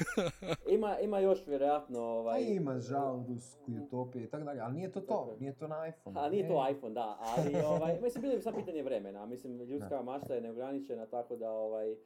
[0.69, 5.29] ima, ima još vjerojatno ovaj, ima žaludus, utopije i tako dalje, ali nije to to,
[5.31, 5.37] je.
[5.41, 6.21] nije to na iPhone.
[6.21, 9.27] A nije to iPhone, da, ali ovaj, mislim, bilo bi samo pitanje vremena.
[9.27, 10.03] Mislim, ljudska Da.
[10.03, 11.97] mašta je neograničena, tako da ovaj, e,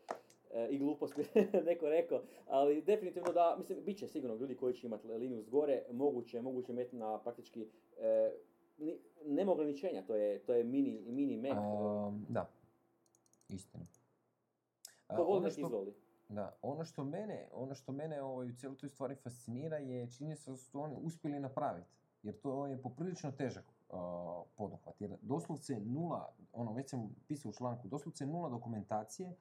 [0.70, 1.26] i glupost bi
[1.66, 5.82] neko rekao, ali definitivno da, mislim, bit će sigurno ljudi koji će imati Linux gore,
[5.90, 7.66] moguće, moguće imati na praktički
[7.98, 8.32] e,
[8.78, 11.58] ni- nema ograničenja, to je, to je mini, mini Mac.
[11.58, 12.48] Um, da,
[13.48, 13.84] istina.
[15.16, 15.94] Ko voli ono nek izvoli.
[16.28, 20.50] Da, ono što mene, ono što mene ovaj, u cijeloj toj stvari fascinira je činjenica
[20.50, 21.88] da su oni uspjeli napraviti.
[22.22, 23.98] Jer to je poprilično težak uh,
[24.56, 25.00] poduhvat.
[25.00, 29.36] Jer doslovce nula, ono već sam pisao u članku, doslovce nula dokumentacije.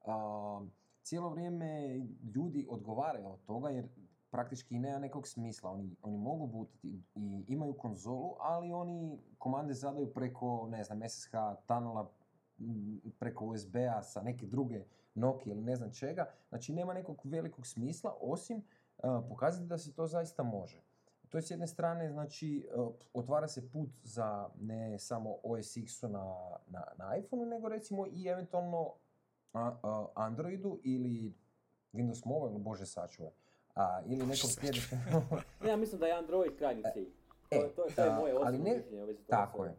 [0.00, 0.68] Uh,
[1.02, 1.98] cijelo vrijeme
[2.34, 3.88] ljudi odgovaraju od toga jer
[4.30, 5.70] praktički nema nekog smisla.
[5.70, 11.30] Oni, oni mogu butiti i imaju konzolu, ali oni komande zadaju preko, ne znam, SSH
[11.66, 12.10] tunela,
[13.18, 16.26] preko USB-a sa neke druge Nokia ili ne znam čega.
[16.48, 18.64] Znači nema nekog velikog smisla osim uh,
[19.28, 20.80] pokazati da se to zaista može.
[21.28, 26.08] To je s jedne strane, znači, uh, otvara se put za ne samo OS X-u
[26.08, 26.34] na,
[26.66, 28.92] na, na iPhoneu, nego recimo i eventualno
[29.52, 31.34] a, a, Androidu ili
[31.92, 33.32] Windows Mobile, bože sačuvaj.
[33.74, 34.98] A, ili nekom sljedećem.
[35.68, 37.04] Ja mislim da je Android krajnji cilj.
[37.04, 37.12] To,
[37.50, 39.74] E, je- to, je- to je a, moje ali osobno ne- mišljenje Tako je.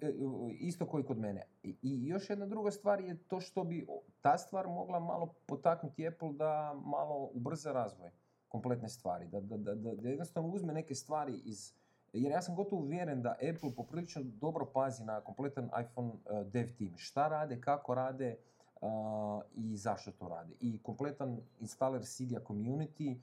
[0.00, 1.42] E, u- isto koji kod mene.
[1.62, 3.86] I, I još jedna druga stvar je to što bi
[4.20, 8.10] ta stvar mogla malo potaknuti Apple da malo ubrza razvoj
[8.48, 9.26] kompletne stvari.
[9.28, 11.72] Da, da, da, da, jednostavno uzme neke stvari iz...
[12.12, 16.68] Jer ja sam gotovo uvjeren da Apple poprilično dobro pazi na kompletan iPhone uh, dev
[16.78, 16.96] team.
[16.96, 18.36] Šta rade, kako rade
[19.54, 20.54] i zašto to rade.
[20.60, 23.16] I kompletan installer Cydia community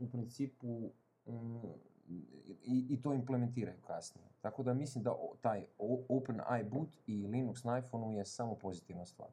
[0.00, 0.90] u principu
[1.26, 1.62] um,
[2.08, 4.28] i, i to implementiraju kasnije.
[4.40, 5.64] Tako da mislim da taj
[6.08, 9.28] Open iBoot i Linux na iPhoneu je samo pozitivna stvar.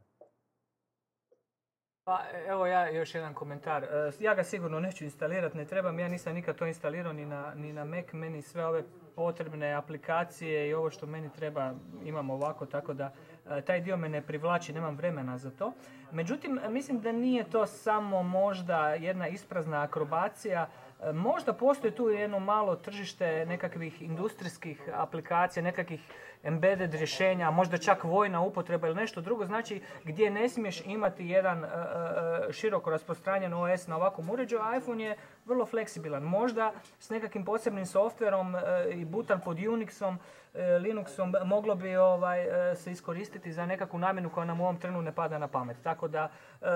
[2.09, 3.83] Pa evo ja još jedan komentar.
[3.83, 7.53] E, Ja ga sigurno neću instalirati, ne trebam, ja nisam nikad to instalirao ni na,
[7.55, 8.83] ni na Mac, meni sve ove
[9.15, 11.73] potrebne aplikacije i ovo što meni treba
[12.05, 13.13] imam ovako, tako da
[13.49, 15.73] e, taj dio me ne privlači, nemam vremena za to.
[16.11, 20.69] Međutim, mislim da nije to samo možda jedna isprazna akrobacija,
[21.13, 26.01] Možda postoji tu jedno malo tržište nekakvih industrijskih aplikacija, nekakvih
[26.43, 31.63] embedded rješenja, možda čak vojna upotreba ili nešto drugo, znači gdje ne smiješ imati jedan
[31.63, 35.17] e, e, široko rasprostranjen OS na ovakvom uređaju, iPhone je
[35.49, 36.23] vrlo fleksibilan.
[36.23, 38.59] Možda s nekakvim posebnim softverom e,
[38.91, 40.17] i butan pod Unixom,
[40.53, 44.77] e, Linuxom moglo bi ovaj, e, se iskoristiti za nekakvu namjenu koja nam u ovom
[44.77, 45.77] trenu ne pada na pamet.
[45.83, 46.29] Tako da,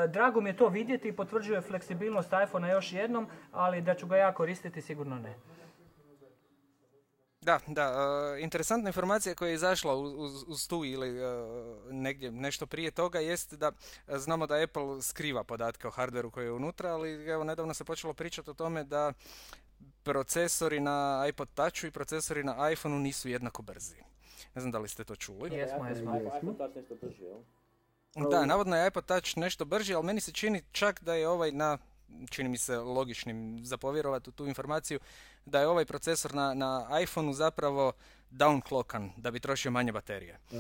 [0.08, 4.18] drago mi je to vidjeti i potvrđuje fleksibilnost iPhonea još jednom, ali da ću ga
[4.18, 5.36] ja koristiti sigurno ne.
[7.44, 7.94] Da, da,
[8.38, 11.24] e, interesantna informacija koja je izašla uz, uz, uz tu ili e,
[11.92, 13.72] negdje nešto prije toga jest da
[14.08, 17.84] e, znamo da Apple skriva podatke o hardveru koji je unutra, ali evo nedavno se
[17.84, 19.14] počelo pričati o tome da
[20.04, 23.96] procesori na iPod Touchu i procesori na iPhoneu nisu jednako brzi.
[24.56, 25.56] Ne znam da li ste to čuli.
[25.56, 26.18] Jesmo, jesmo.
[26.18, 27.40] iPhone Touch nešto brži, jel?
[28.30, 31.52] Da, navodno je iPod Touch nešto brži, ali meni se čini čak da je ovaj
[31.52, 31.78] na,
[32.30, 35.00] čini mi se logičnim za povjerovati u tu informaciju,
[35.46, 37.92] da je ovaj procesor na, na iPhoneu zapravo
[38.32, 40.34] downclockan, da bi trošio manje baterije.
[40.34, 40.58] E,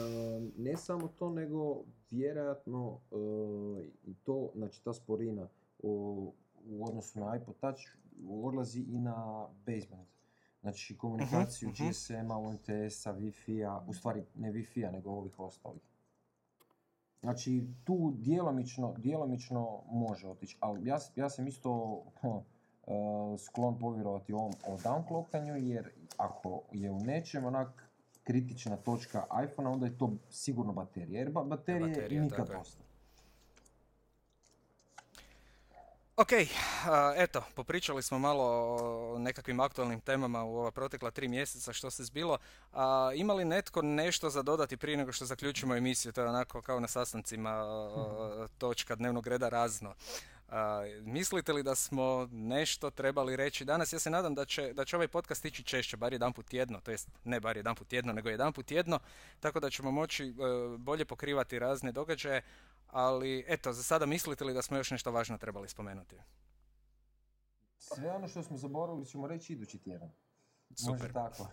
[0.57, 3.15] ne samo to, nego vjerojatno e,
[4.03, 5.47] i to, znači ta sporina
[5.79, 6.33] u,
[6.65, 7.81] u odnosu na iPod Touch
[8.29, 10.07] odlazi i na baseband.
[10.61, 11.89] Znači komunikaciju Mhm, mhm.
[11.89, 15.81] GSM-a, UMTS-a, Wi-Fi-a, u stvari ne Wi-Fi-a nego ovih ostalih.
[17.23, 22.01] Znači tu djelomično, djelomično može otići, ali ja, ja sam isto
[22.87, 22.91] e,
[23.37, 27.89] sklon povjerovati ovom o downclockanju jer ako je u nečem onak
[28.23, 32.83] kritična točka iPhone, onda je to sigurno baterija, jer ba- baterije Baterija, nikad dosta.
[36.17, 36.29] Ok,
[37.17, 42.03] eto, popričali smo malo o nekakvim aktualnim temama u ova protekla tri mjeseca što se
[42.03, 42.37] zbilo.
[42.73, 46.11] A, ima li netko nešto za dodati prije nego što zaključimo emisiju?
[46.11, 49.93] To je onako kao na sastancima a, točka dnevnog reda razno.
[50.49, 53.93] A, mislite li da smo nešto trebali reći danas?
[53.93, 56.79] Ja se nadam da će, da će ovaj podcast ići češće, bar jedan put tjedno,
[56.79, 58.99] to jest ne bar jedan put tjedno, nego jedan put tjedno,
[59.39, 60.33] tako da ćemo moći e,
[60.77, 62.41] bolje pokrivati razne događaje,
[62.87, 66.15] ali eto, za sada mislite li da smo još nešto važno trebali spomenuti?
[67.77, 70.11] Sve ono što smo zaboravili ćemo reći idući tjedan.
[70.75, 70.91] Super.
[70.99, 71.47] Može tako.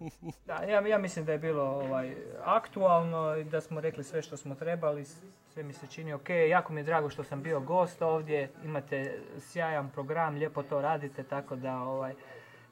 [0.46, 4.36] Da, ja, ja mislim da je bilo ovaj, aktualno i da smo rekli sve što
[4.36, 5.04] smo trebali,
[5.52, 6.28] sve mi se čini ok.
[6.50, 11.22] Jako mi je drago što sam bio gost ovdje, imate sjajan program, lijepo to radite,
[11.22, 12.14] tako da ovaj,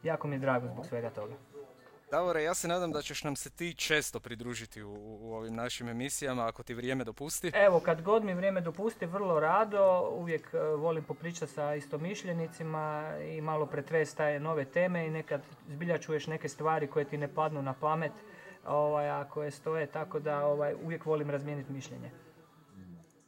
[0.02, 1.34] jako mi je drago zbog svega toga.
[2.14, 5.88] Davore, ja se nadam da ćeš nam se ti često pridružiti u, u ovim našim
[5.88, 7.50] emisijama ako ti vrijeme dopusti.
[7.54, 13.40] Evo, kad god mi vrijeme dopusti, vrlo rado, uvijek e, volim popričati sa istomišljenicima i
[13.40, 17.62] malo pretresti taj nove teme i nekad zbilja čuješ neke stvari koje ti ne padnu
[17.62, 18.12] na pamet,
[18.66, 22.10] ovaj, a koje stoje, tako da ovaj, uvijek volim razmijeniti mišljenje.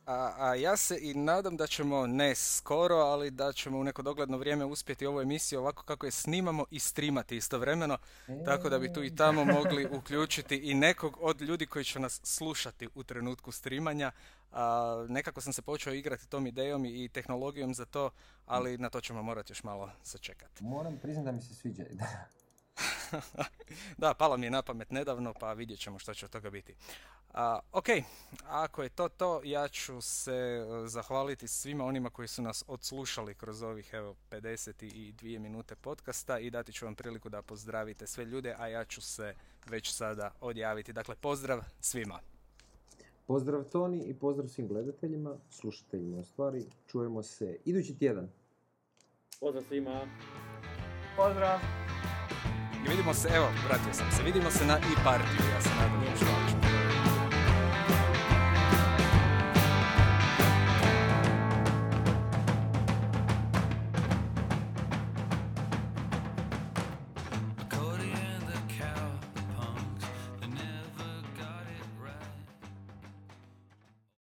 [0.07, 4.03] A, a ja se i nadam da ćemo, ne skoro, ali da ćemo u neko
[4.03, 7.99] dogledno vrijeme uspjeti ovu emisiju ovako kako je snimamo i streamati istovremeno,
[8.45, 12.21] tako da bi tu i tamo mogli uključiti i nekog od ljudi koji će nas
[12.23, 14.13] slušati u trenutku streamanja.
[14.53, 18.11] A, nekako sam se počeo igrati tom idejom i, i tehnologijom za to,
[18.47, 20.65] ali na to ćemo morati još malo sačekati.
[20.65, 21.85] Moram priznati da mi se sviđa.
[23.99, 26.75] da, palo mi je na pamet nedavno, pa vidjet ćemo što će od toga biti.
[27.35, 27.87] A, ok,
[28.47, 33.35] ako je to to, ja ću se e, zahvaliti svima onima koji su nas odslušali
[33.35, 38.55] kroz ovih evo 52 minute podcasta i dati ću vam priliku da pozdravite sve ljude,
[38.59, 39.35] a ja ću se
[39.67, 40.93] već sada odjaviti.
[40.93, 42.21] Dakle, pozdrav svima.
[43.27, 46.67] Pozdrav Toni i pozdrav svim gledateljima, slušateljima u stvari.
[46.87, 48.29] Čujemo se idući tjedan.
[49.41, 50.07] Pozdrav svima.
[51.17, 51.86] Pozdrav!
[52.89, 56.46] Vidimo se, evo, vratio sam se, vidimo se na i partiju, ja se nadam.